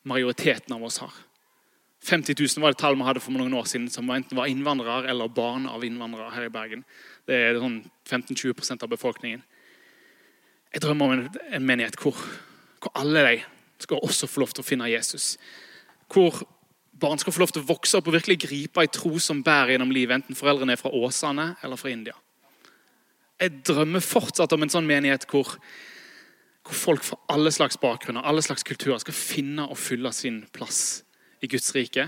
majoriteten 0.08 0.74
av 0.74 0.84
oss 0.88 0.98
har. 1.02 1.12
50 2.02 2.34
000 2.38 2.62
var 2.62 2.72
det 2.72 2.80
tall 2.80 2.96
vi 2.98 3.06
hadde 3.06 3.22
for 3.22 3.34
noen 3.36 3.54
år 3.54 3.68
siden 3.70 3.86
som 3.92 4.08
enten 4.10 4.38
var 4.38 4.50
innvandrere 4.50 5.06
eller 5.10 5.30
barn 5.30 5.68
av 5.70 5.84
innvandrere 5.86 6.32
her 6.34 6.48
i 6.48 6.54
Bergen. 6.54 6.82
Det 7.28 7.36
er 7.36 7.60
sånn 7.62 7.78
15-20% 8.08 8.82
av 8.82 8.90
befolkningen. 8.90 9.44
Jeg 10.72 10.82
drømmer 10.82 11.06
om 11.06 11.14
en, 11.14 11.28
en 11.52 11.68
menighet 11.68 11.98
hvor, 12.00 12.18
hvor, 12.82 12.90
alle 12.98 13.22
de 13.28 13.36
skal 13.84 14.02
også 14.02 14.26
få 14.30 14.42
lov 14.42 14.56
til 14.56 14.64
å 14.64 14.66
finne 14.66 14.90
Jesus. 14.90 15.36
Hvor 16.10 16.42
barn 17.04 17.20
skal 17.22 17.36
få 17.36 17.44
lov 17.44 17.54
til 17.54 17.62
å 17.62 17.70
vokse 17.70 18.00
opp 18.00 18.10
og 18.10 18.16
virkelig 18.16 18.40
gripe 18.48 18.82
ei 18.82 18.90
tro 18.90 19.14
som 19.22 19.44
bærer 19.44 19.76
gjennom 19.76 19.94
livet, 19.94 20.18
enten 20.18 20.38
foreldrene 20.38 20.74
er 20.74 20.82
fra 20.82 20.90
Åsane 20.90 21.52
eller 21.62 21.78
fra 21.78 21.92
India 21.92 22.16
jeg 23.40 23.62
drømmer 23.66 24.04
fortsatt 24.04 24.52
om 24.54 24.64
en 24.64 24.72
sånn 24.72 24.86
menighet 24.86 25.24
hvor, 25.30 25.56
hvor 26.62 26.78
folk 26.78 27.06
fra 27.06 27.18
alle 27.34 27.52
slags 27.54 27.78
bakgrunner 27.82 28.26
alle 28.26 28.44
slags 28.44 28.66
kulturer 28.66 29.00
skal 29.02 29.16
finne 29.16 29.66
og 29.66 29.80
fylle 29.80 30.12
sin 30.14 30.42
plass 30.54 31.02
i 31.42 31.50
Guds 31.50 31.72
rike. 31.74 32.06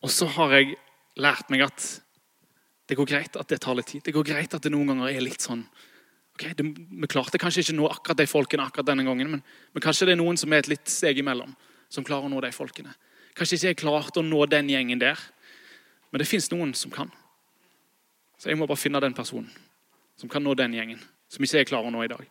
Og 0.00 0.12
så 0.12 0.28
har 0.38 0.54
jeg 0.56 0.78
lært 1.20 1.50
meg 1.52 1.66
at 1.66 1.88
det 2.88 2.96
går 2.98 3.06
greit 3.06 3.36
at 3.38 3.50
det 3.52 3.60
tar 3.62 3.76
litt 3.78 3.90
tid. 3.92 4.02
Det 4.02 4.14
går 4.16 4.26
greit 4.26 4.54
at 4.56 4.64
det 4.64 4.72
noen 4.72 4.88
ganger 4.90 5.12
er 5.12 5.22
litt 5.22 5.44
sånn 5.44 5.62
ok, 6.34 6.46
det, 6.56 6.64
Vi 6.64 7.10
klarte 7.10 7.38
kanskje 7.38 7.66
ikke 7.66 7.76
nå 7.76 7.90
akkurat 7.90 8.22
de 8.22 8.26
folkene 8.30 8.64
akkurat 8.66 8.88
denne 8.88 9.04
gangen, 9.06 9.36
men, 9.36 9.42
men 9.44 9.84
kanskje 9.84 10.08
det 10.08 10.16
er 10.16 10.22
noen 10.22 10.40
som 10.40 10.52
er 10.52 10.64
et 10.64 10.72
litt 10.72 10.88
steg 10.90 11.20
imellom, 11.20 11.52
som 11.92 12.06
klarer 12.06 12.26
å 12.26 12.32
nå 12.32 12.40
de 12.42 12.52
folkene. 12.54 12.94
Kanskje 13.36 13.58
ikke 13.58 13.70
jeg 13.70 13.80
klarte 13.84 14.22
å 14.22 14.26
nå 14.26 14.40
den 14.50 14.72
gjengen 14.72 15.02
der, 15.02 15.20
men 16.10 16.22
det 16.22 16.28
fins 16.30 16.50
noen 16.50 16.72
som 16.74 16.90
kan. 16.94 17.12
Så 18.40 18.48
jeg 18.48 18.56
må 18.56 18.68
bare 18.68 18.80
finne 18.80 19.02
den 19.04 19.16
personen 19.16 19.50
som 20.16 20.28
kan 20.32 20.44
nå 20.44 20.54
den 20.56 20.74
gjengen, 20.76 21.00
som 21.32 21.44
ikke 21.44 21.62
jeg 21.62 21.68
klarer 21.70 21.88
å 21.88 21.92
nå 21.94 22.02
i 22.04 22.10
dag. 22.10 22.24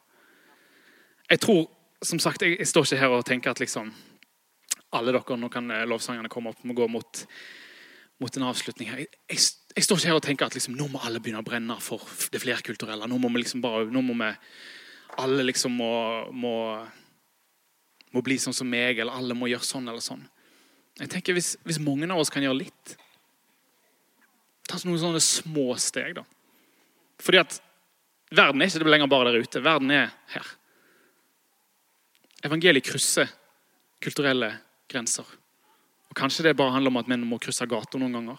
Jeg 1.29 1.41
tror, 1.41 1.63
som 2.05 2.21
sagt, 2.21 2.43
jeg, 2.45 2.57
jeg 2.57 2.69
står 2.69 2.85
ikke 2.85 3.01
her 3.01 3.13
og 3.13 3.25
tenker 3.25 3.53
at 3.53 3.61
liksom 3.61 3.91
alle 4.97 5.13
dere, 5.13 5.37
Nå 5.37 5.49
kan 5.53 5.69
eh, 5.71 5.85
lovsangerne 5.89 6.31
komme 6.33 6.53
opp 6.53 6.63
må 6.65 6.73
gå 6.77 6.87
mot, 6.89 7.23
mot 8.21 8.37
en 8.37 8.47
avslutning. 8.49 8.89
her. 8.89 9.03
Jeg, 9.03 9.19
jeg, 9.29 9.43
jeg, 9.75 9.85
står 9.85 9.99
ikke 9.99 10.09
her 10.09 10.17
og 10.17 10.25
tenker 10.25 10.49
at 10.49 10.57
liksom, 10.57 10.77
nå 10.77 10.87
må 10.89 11.01
alle 11.05 11.21
begynne 11.21 11.43
å 11.43 11.45
brenne 11.45 11.77
for 11.81 12.05
det 12.33 12.41
flerkulturelle. 12.41 13.09
Nå 13.09 13.19
må 13.21 13.29
vi 13.33 13.43
liksom 13.43 13.61
bare, 13.61 13.85
nå 13.93 14.01
må 14.05 14.17
vi, 14.17 14.31
alle 15.21 15.45
liksom 15.45 15.77
må, 15.77 15.91
må, 16.33 16.55
må 18.15 18.25
bli 18.25 18.39
sånn 18.41 18.57
som 18.57 18.69
meg, 18.69 18.97
eller 18.97 19.13
alle 19.13 19.37
må 19.37 19.51
gjøre 19.51 19.67
sånn 19.67 19.89
eller 19.89 20.01
sånn. 20.01 20.25
Jeg 20.99 21.13
tenker 21.13 21.37
Hvis, 21.37 21.53
hvis 21.63 21.81
mange 21.81 22.09
av 22.09 22.19
oss 22.19 22.33
kan 22.33 22.43
gjøre 22.43 22.63
litt 22.65 22.97
Ta 24.69 24.77
noen 24.85 25.01
sånne 25.01 25.21
små 25.23 25.73
steg, 25.81 26.13
da. 26.19 26.23
Fordi 27.19 27.41
at 27.41 27.57
verden 28.29 28.61
er 28.61 28.69
ikke 28.69 28.85
lenger 28.85 29.09
bare 29.11 29.31
der 29.33 29.43
ute. 29.43 29.63
Verden 29.65 29.91
er 29.95 30.11
her. 30.35 30.51
Evangeliet 32.45 32.85
krysser 32.85 33.31
kulturelle 33.99 34.53
grenser. 34.89 35.25
Og 36.09 36.17
Kanskje 36.17 36.47
det 36.47 36.57
bare 36.57 36.73
handler 36.77 36.93
om 36.93 37.01
at 37.01 37.09
menn 37.09 37.25
må 37.27 37.39
krysse 37.41 37.67
gata 37.69 37.99
noen 37.99 38.15
ganger. 38.15 38.37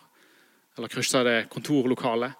Eller 0.78 0.92
krysse 0.92 1.22
det 1.26 1.36
kontorlokalet. 1.52 2.38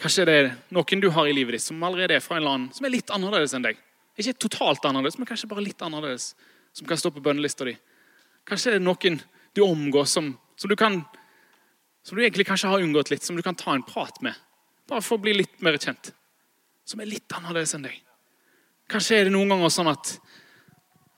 Kanskje 0.00 0.26
det 0.26 0.36
er 0.38 0.52
noen 0.74 1.02
du 1.02 1.10
har 1.14 1.28
i 1.28 1.34
livet 1.34 1.56
ditt 1.56 1.64
som 1.64 1.82
allerede 1.86 2.16
er 2.16 2.22
fra 2.24 2.38
en 2.38 2.46
land 2.46 2.70
som 2.74 2.86
er 2.86 2.94
litt 2.94 3.12
annerledes 3.14 3.54
enn 3.54 3.66
deg. 3.66 3.78
Ikke 4.18 4.36
totalt 4.46 4.84
annerledes, 4.86 5.18
men 5.18 5.26
kanskje 5.26 5.50
bare 5.50 5.64
litt 5.64 5.82
annerledes. 5.82 6.32
Som 6.74 6.86
kan 6.90 6.98
stå 6.98 7.10
på 7.14 7.22
bønnelista 7.22 7.66
di. 7.66 7.74
Kanskje 8.46 8.74
det 8.74 8.80
er 8.80 8.84
noen 8.84 9.20
du 9.54 9.62
omgås 9.62 10.14
som, 10.16 10.32
som, 10.58 10.70
du 10.70 10.76
kan, 10.78 11.00
som 12.04 12.18
du 12.18 12.22
egentlig 12.22 12.46
kanskje 12.46 12.68
har 12.68 12.82
unngått 12.84 13.10
litt, 13.10 13.24
som 13.24 13.36
du 13.36 13.42
kan 13.42 13.56
ta 13.56 13.74
en 13.74 13.82
prat 13.82 14.20
med. 14.22 14.36
Bare 14.88 15.02
for 15.02 15.16
å 15.16 15.24
bli 15.24 15.32
litt 15.38 15.62
mer 15.64 15.78
kjent. 15.80 16.12
Som 16.84 17.00
er 17.00 17.08
litt 17.08 17.32
annerledes 17.32 17.72
enn 17.76 17.86
deg. 17.86 17.96
Kanskje 18.92 19.16
er 19.16 19.28
det 19.28 19.32
noen 19.32 19.54
ganger 19.54 19.72
sånn 19.72 19.88
at, 19.88 20.12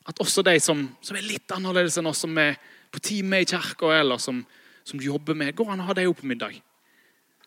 at 0.06 0.22
også 0.22 0.44
de 0.46 0.54
som, 0.62 0.84
som, 1.02 1.18
er 1.18 1.26
litt 1.26 1.50
annerledes 1.50 1.98
enn 1.98 2.06
oss, 2.06 2.22
som 2.22 2.38
er 2.38 2.54
på 2.94 3.02
time 3.02 3.42
i 3.42 3.48
kirka 3.50 3.90
eller 3.96 4.22
som, 4.22 4.44
som 4.86 5.02
jobber 5.02 5.34
med, 5.34 5.56
går 5.58 5.74
an 5.74 5.82
å 5.82 5.88
ha 5.88 5.96
dem 5.98 6.12
opp 6.12 6.22
på 6.22 6.30
middag. 6.30 6.54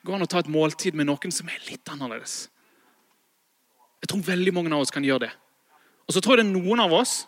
Går 0.04 0.18
an 0.18 0.28
å 0.28 0.32
ta 0.32 0.44
et 0.44 0.52
måltid 0.52 1.00
med 1.00 1.08
noen 1.08 1.32
som 1.32 1.48
er 1.48 1.64
litt 1.70 1.88
annerledes. 1.92 2.50
Jeg 4.04 4.12
tror 4.12 4.28
veldig 4.28 4.56
mange 4.56 4.76
av 4.76 4.84
oss 4.84 4.92
kan 4.92 5.04
gjøre 5.08 5.30
det. 5.30 5.34
Og 6.08 6.16
så 6.16 6.24
tror 6.24 6.36
jeg 6.36 6.44
det 6.44 6.50
er 6.50 6.60
noen 6.60 6.84
av 6.84 7.00
oss 7.00 7.22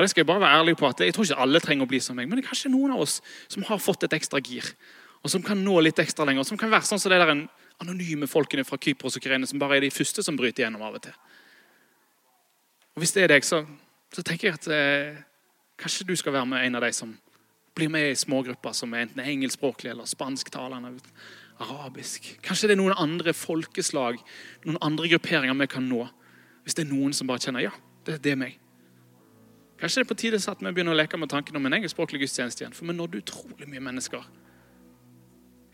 og 0.00 0.04
det 0.04 0.10
skal 0.10 0.22
Jeg 0.22 0.26
bare 0.26 0.40
være 0.40 0.58
ærlig 0.62 0.76
på 0.80 0.88
at 0.88 1.00
jeg 1.04 1.12
tror 1.12 1.26
ikke 1.26 1.42
alle 1.44 1.60
trenger 1.60 1.84
å 1.84 1.88
bli 1.90 1.98
som 2.00 2.16
meg, 2.16 2.24
men 2.24 2.38
det 2.38 2.46
er 2.46 2.48
kanskje 2.48 2.70
noen 2.72 2.94
av 2.94 3.02
oss 3.04 3.18
som 3.52 3.66
har 3.68 3.76
fått 3.84 4.06
et 4.06 4.14
ekstra 4.16 4.40
gir. 4.40 4.64
Og 5.24 5.32
som 5.32 5.42
kan 5.44 5.58
nå 5.60 5.74
litt 5.84 5.98
ekstra 6.00 6.24
lenger. 6.28 6.46
Som 6.48 6.58
kan 6.60 6.72
være 6.72 6.88
sånn 6.88 7.00
som 7.00 7.12
det 7.12 7.20
der 7.20 7.34
anonyme 7.80 8.28
folkene 8.28 8.64
fra 8.64 8.78
Kypros 8.80 9.16
og 9.16 9.24
Kyrene 9.24 9.48
som 9.48 9.60
bare 9.60 9.78
er 9.78 9.86
de 9.86 9.92
første 9.92 10.24
som 10.24 10.36
bryter 10.36 10.64
gjennom 10.64 10.84
av 10.84 10.98
og 10.98 11.04
til. 11.04 11.16
Og 12.96 13.02
Hvis 13.02 13.14
det 13.16 13.24
er 13.24 13.34
deg, 13.34 13.46
så, 13.46 13.62
så 14.12 14.24
tenker 14.26 14.50
jeg 14.50 14.58
at 14.58 14.70
eh, 14.74 15.20
kanskje 15.80 16.08
du 16.08 16.14
skal 16.18 16.36
være 16.36 16.48
med 16.50 16.66
en 16.66 16.80
av 16.80 16.84
de 16.84 16.92
som 16.96 17.12
blir 17.76 17.92
med 17.92 18.10
i 18.10 18.16
smågrupper 18.18 18.74
som 18.76 18.92
er 18.94 19.06
enten 19.06 19.22
engelskspråklige 19.24 19.94
eller 19.94 20.08
spansktalende. 20.08 20.96
Arabisk. 21.60 22.24
Kanskje 22.40 22.70
det 22.70 22.74
er 22.78 22.80
noen 22.80 22.96
andre 22.96 23.34
folkeslag, 23.36 24.16
noen 24.64 24.80
andre 24.84 25.10
grupperinger 25.12 25.56
vi 25.60 25.68
kan 25.68 25.84
nå. 25.88 26.06
Hvis 26.64 26.76
det 26.76 26.86
er 26.86 26.92
noen 26.92 27.12
som 27.16 27.28
bare 27.28 27.42
kjenner 27.44 27.66
ja, 27.66 27.72
det, 28.08 28.16
det 28.24 28.32
er 28.32 28.40
meg. 28.40 28.56
Kanskje 29.80 30.00
det 30.00 30.06
er 30.06 30.08
på 30.08 30.16
tide 30.22 30.40
at 30.40 30.60
vi 30.60 30.72
begynner 30.72 30.96
å 30.96 30.96
leke 30.96 31.20
med 31.20 31.28
tanken 31.32 31.56
om 31.56 31.68
en 31.68 31.76
engelskspråklig 31.76 32.22
gudstjeneste 32.24 32.64
igjen. 32.64 32.76
For 32.76 32.88
vi 32.88 32.96
nådde 32.96 33.20
utrolig 33.20 33.68
mye 33.68 33.84
mennesker 33.84 34.24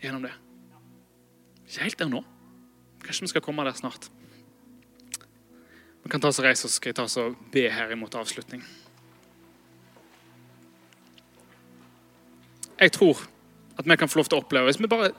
gjennom 0.01 0.25
det. 0.25 0.33
Ikke 1.67 1.83
helt 1.83 1.99
der 1.99 2.11
nå. 2.11 2.23
Kanskje 3.03 3.27
vi 3.27 3.31
skal 3.33 3.43
komme 3.45 3.65
der 3.67 3.77
snart. 3.77 4.09
Vi 6.03 6.11
kan 6.11 6.21
ta 6.23 6.29
oss 6.31 6.39
og 6.39 6.47
reise 6.47 6.67
oss, 6.67 6.77
skal 6.79 6.93
jeg 6.93 6.99
ta 6.99 7.07
oss 7.07 7.17
og 7.19 7.35
be 7.51 7.65
her 7.71 7.91
imot 7.91 8.15
avslutning. 8.15 8.61
Jeg 12.77 12.93
tror 12.95 13.25
at 13.77 13.85
vi 13.85 13.97
kan 13.97 14.09
få 14.09 14.21
lov 14.21 14.29
til 14.29 14.37
å 14.37 14.43
oppleve 14.43 14.69
hvis 14.69 14.79
vi 14.81 14.89
bare 14.89 15.13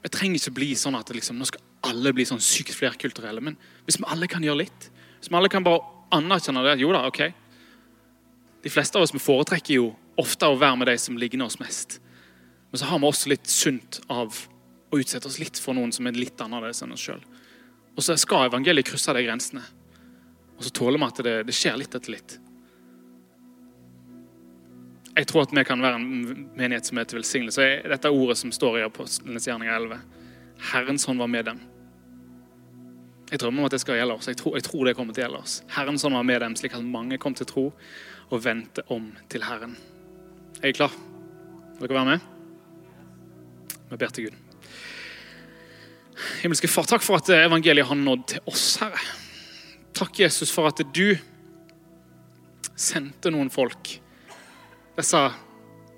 Vi 0.00 0.08
trenger 0.08 0.38
ikke 0.38 0.54
bli 0.56 0.68
sånn 0.80 0.96
at 0.96 1.10
liksom, 1.12 1.36
nå 1.36 1.44
skal 1.44 1.60
alle 1.84 2.12
bli 2.16 2.24
sånn 2.24 2.40
sykt 2.40 2.72
flerkulturelle. 2.72 3.42
Men 3.44 3.58
hvis 3.84 3.98
vi 4.00 4.06
alle 4.08 4.30
kan 4.32 4.40
gjøre 4.40 4.62
litt, 4.62 4.86
hvis 5.18 5.28
vi 5.28 5.36
alle 5.36 5.50
kan 5.52 5.66
bare 5.66 5.82
anerkjenne 6.16 6.62
det 6.64 6.78
Jo 6.80 6.88
da, 6.94 7.02
ok, 7.04 7.20
de 8.64 8.72
fleste 8.72 8.96
av 8.96 9.04
oss 9.04 9.12
vi 9.12 9.20
foretrekker 9.20 9.76
jo 9.76 9.90
ofte 10.20 10.48
å 10.48 10.56
være 10.56 10.80
med 10.80 10.88
de 10.88 10.96
som 11.00 11.18
ligner 11.20 11.50
oss 11.50 11.58
mest. 11.60 11.98
Men 12.70 12.78
så 12.78 12.86
har 12.90 13.00
vi 13.02 13.08
også 13.10 13.32
litt 13.32 13.50
sunt 13.50 14.00
av 14.08 14.36
å 14.90 14.98
utsette 14.98 15.28
oss 15.28 15.40
litt 15.42 15.58
for 15.58 15.76
noen 15.76 15.92
som 15.94 16.06
er 16.06 16.18
litt 16.18 16.40
annerledes 16.42 16.82
enn 16.84 16.94
oss 16.94 17.02
sjøl. 17.02 17.22
Og 17.96 18.04
så 18.04 18.16
skal 18.18 18.48
evangeliet 18.48 18.86
krysse 18.86 19.14
de 19.14 19.24
grensene. 19.26 19.62
Og 20.58 20.66
så 20.66 20.72
tåler 20.76 21.00
vi 21.00 21.08
at 21.08 21.20
det, 21.26 21.34
det 21.48 21.56
skjer 21.56 21.78
litt 21.80 21.94
etter 21.96 22.14
litt. 22.14 22.36
Jeg 25.16 25.26
tror 25.26 25.42
at 25.42 25.52
vi 25.52 25.64
kan 25.66 25.82
være 25.82 25.98
en 25.98 26.46
menighet 26.56 26.86
som 26.86 27.00
er 27.00 27.08
til 27.08 27.18
velsignelse. 27.18 27.66
Dette 27.90 28.08
er 28.08 28.16
ordet 28.16 28.38
som 28.38 28.52
står 28.54 28.78
i 28.78 28.86
Apostlenes 28.86 29.48
gjerninger 29.48 29.74
11. 29.74 30.00
Herrens 30.70 31.06
hånd 31.08 31.20
var 31.20 31.30
med 31.32 31.50
dem. 31.50 31.62
Jeg 33.30 33.42
drømmer 33.42 33.62
om 33.62 33.68
at 33.68 33.74
det 33.74 33.82
skal 33.82 33.98
gjelde 33.98 34.16
oss. 34.18 34.28
Jeg 34.30 34.38
tror, 34.40 34.56
jeg 34.58 34.66
tror 34.66 34.86
det 34.86 34.96
kommer 34.98 35.14
til 35.14 35.22
å 35.22 35.26
gjelde 35.26 35.42
oss. 35.42 35.60
Herrens 35.74 36.06
hånd 36.06 36.18
var 36.18 36.26
med 36.26 36.42
dem, 36.42 36.56
slik 36.58 36.74
at 36.78 36.86
mange 36.86 37.18
kom 37.22 37.36
til 37.38 37.48
tro 37.50 37.66
og 38.30 38.44
vendte 38.44 38.86
om 38.90 39.10
til 39.30 39.46
Herren. 39.46 39.76
Er 40.60 40.70
dere 40.70 40.78
klar? 40.78 41.00
Vil 41.78 41.88
dere 41.88 41.98
være 41.98 42.12
med? 42.14 42.39
Vi 43.90 43.98
ber 43.98 44.14
til 44.14 44.28
Gud. 44.28 44.38
Himmelske 46.42 46.68
Far, 46.70 46.86
takk 46.88 47.04
for 47.04 47.18
at 47.18 47.28
evangeliet 47.34 47.88
har 47.88 47.98
nådd 47.98 48.26
til 48.34 48.50
oss, 48.50 48.64
Herre. 48.82 49.00
Takk, 49.96 50.22
Jesus, 50.22 50.52
for 50.54 50.70
at 50.70 50.80
du 50.94 51.16
sendte 52.78 53.32
noen 53.32 53.50
folk. 53.52 53.96
Disse 54.96 55.22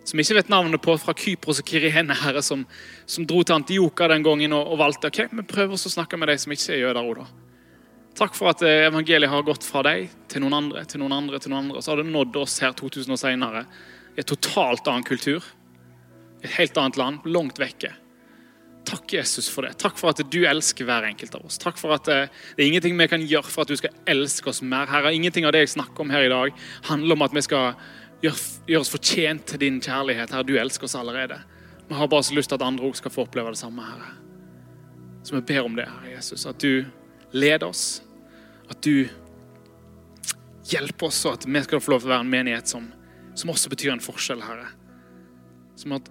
som 0.04 0.18
ikke 0.18 0.34
vet 0.40 0.50
navnet 0.50 0.82
på, 0.82 0.96
fra 0.98 1.14
Kypros 1.14 1.60
og 1.62 1.68
Kirene, 1.68 2.16
Herre, 2.24 2.42
som, 2.42 2.64
som 3.06 3.26
dro 3.28 3.44
til 3.46 3.54
Antioka 3.54 4.08
den 4.10 4.24
gangen 4.26 4.54
og, 4.56 4.72
og 4.74 4.80
valgte 4.80 5.12
ok, 5.12 5.20
vi 5.30 5.46
prøver 5.46 5.76
oss 5.76 5.86
å 5.86 5.94
snakke 5.94 6.18
med 6.18 6.32
de 6.32 6.38
som 6.42 6.54
ikke 6.54 6.74
er 6.74 6.82
jøder. 6.82 7.10
Oda. 7.12 7.28
Takk 8.18 8.34
for 8.36 8.50
at 8.50 8.64
eh, 8.66 8.88
evangeliet 8.88 9.30
har 9.30 9.46
gått 9.46 9.64
fra 9.64 9.84
deg 9.86 10.10
til 10.28 10.42
noen 10.42 10.58
andre, 10.58 10.82
til 10.90 11.00
noen 11.00 11.14
andre, 11.16 11.38
til 11.40 11.52
noen 11.52 11.68
andre. 11.68 11.82
Så 11.82 11.92
har 11.92 12.02
det 12.02 12.10
nådd 12.10 12.38
oss 12.42 12.58
her 12.64 12.74
2000 12.76 13.14
år 13.14 13.20
senere 13.20 13.64
i 14.12 14.20
et 14.20 14.28
totalt 14.28 14.90
annen 14.90 15.06
kultur. 15.06 15.46
Et 16.42 16.50
helt 16.58 16.78
annet 16.78 16.98
land, 16.98 17.26
langt 17.26 17.60
vekke. 17.62 17.92
Takk, 18.84 19.12
Jesus, 19.12 19.48
for 19.48 19.62
det. 19.62 19.76
Takk 19.78 19.98
for 19.98 20.10
at 20.10 20.20
du 20.32 20.40
elsker 20.48 20.86
hver 20.88 21.06
enkelt 21.06 21.36
av 21.38 21.46
oss. 21.46 21.58
Takk 21.62 21.78
for 21.78 21.94
at 21.94 22.08
eh, 22.10 22.30
det 22.56 22.64
er 22.64 22.70
ingenting 22.70 22.96
vi 22.98 23.06
kan 23.10 23.22
gjøre 23.22 23.46
for 23.46 23.62
at 23.62 23.70
du 23.70 23.78
skal 23.78 23.94
elske 24.10 24.50
oss 24.50 24.62
mer. 24.66 24.90
Herre, 24.90 25.12
ingenting 25.14 25.46
av 25.46 25.54
det 25.54 25.62
jeg 25.62 25.74
snakker 25.76 26.02
om 26.02 26.10
her 26.10 26.26
i 26.26 26.32
dag, 26.32 26.56
handler 26.88 27.18
om 27.18 27.22
at 27.28 27.36
vi 27.36 27.44
skal 27.46 27.76
gjøre, 28.24 28.38
gjøre 28.66 28.82
oss 28.82 28.90
fortjent 28.90 29.46
til 29.52 29.62
din 29.62 29.78
kjærlighet. 29.82 30.34
Herre, 30.34 30.48
du 30.48 30.56
elsker 30.58 30.88
oss 30.88 30.96
allerede. 30.98 31.38
Vi 31.86 31.98
har 31.98 32.10
bare 32.10 32.26
så 32.26 32.34
lyst 32.34 32.50
til 32.50 32.58
at 32.58 32.66
andre 32.66 32.88
òg 32.88 32.98
skal 32.98 33.14
få 33.14 33.26
oppleve 33.28 33.54
det 33.54 33.60
samme, 33.62 33.86
Herre. 33.86 34.16
Så 35.22 35.36
vi 35.36 35.44
ber 35.52 35.68
om 35.68 35.78
det, 35.78 35.86
Herre 35.86 36.16
Jesus. 36.16 36.46
At 36.50 36.58
du 36.62 36.82
leder 37.30 37.68
oss. 37.68 38.02
At 38.70 38.82
du 38.82 39.06
hjelper 40.72 41.06
oss, 41.06 41.22
og 41.26 41.38
at 41.38 41.46
vi 41.46 41.62
skal 41.62 41.82
få 41.82 41.94
lov 41.94 42.02
til 42.02 42.10
å 42.10 42.14
være 42.16 42.26
en 42.26 42.34
menighet 42.34 42.70
som, 42.70 42.90
som 43.38 43.54
også 43.54 43.70
betyr 43.70 43.94
en 43.94 44.02
forskjell, 44.02 44.42
Herre. 44.42 44.72
Som 45.78 45.94
et 45.94 46.10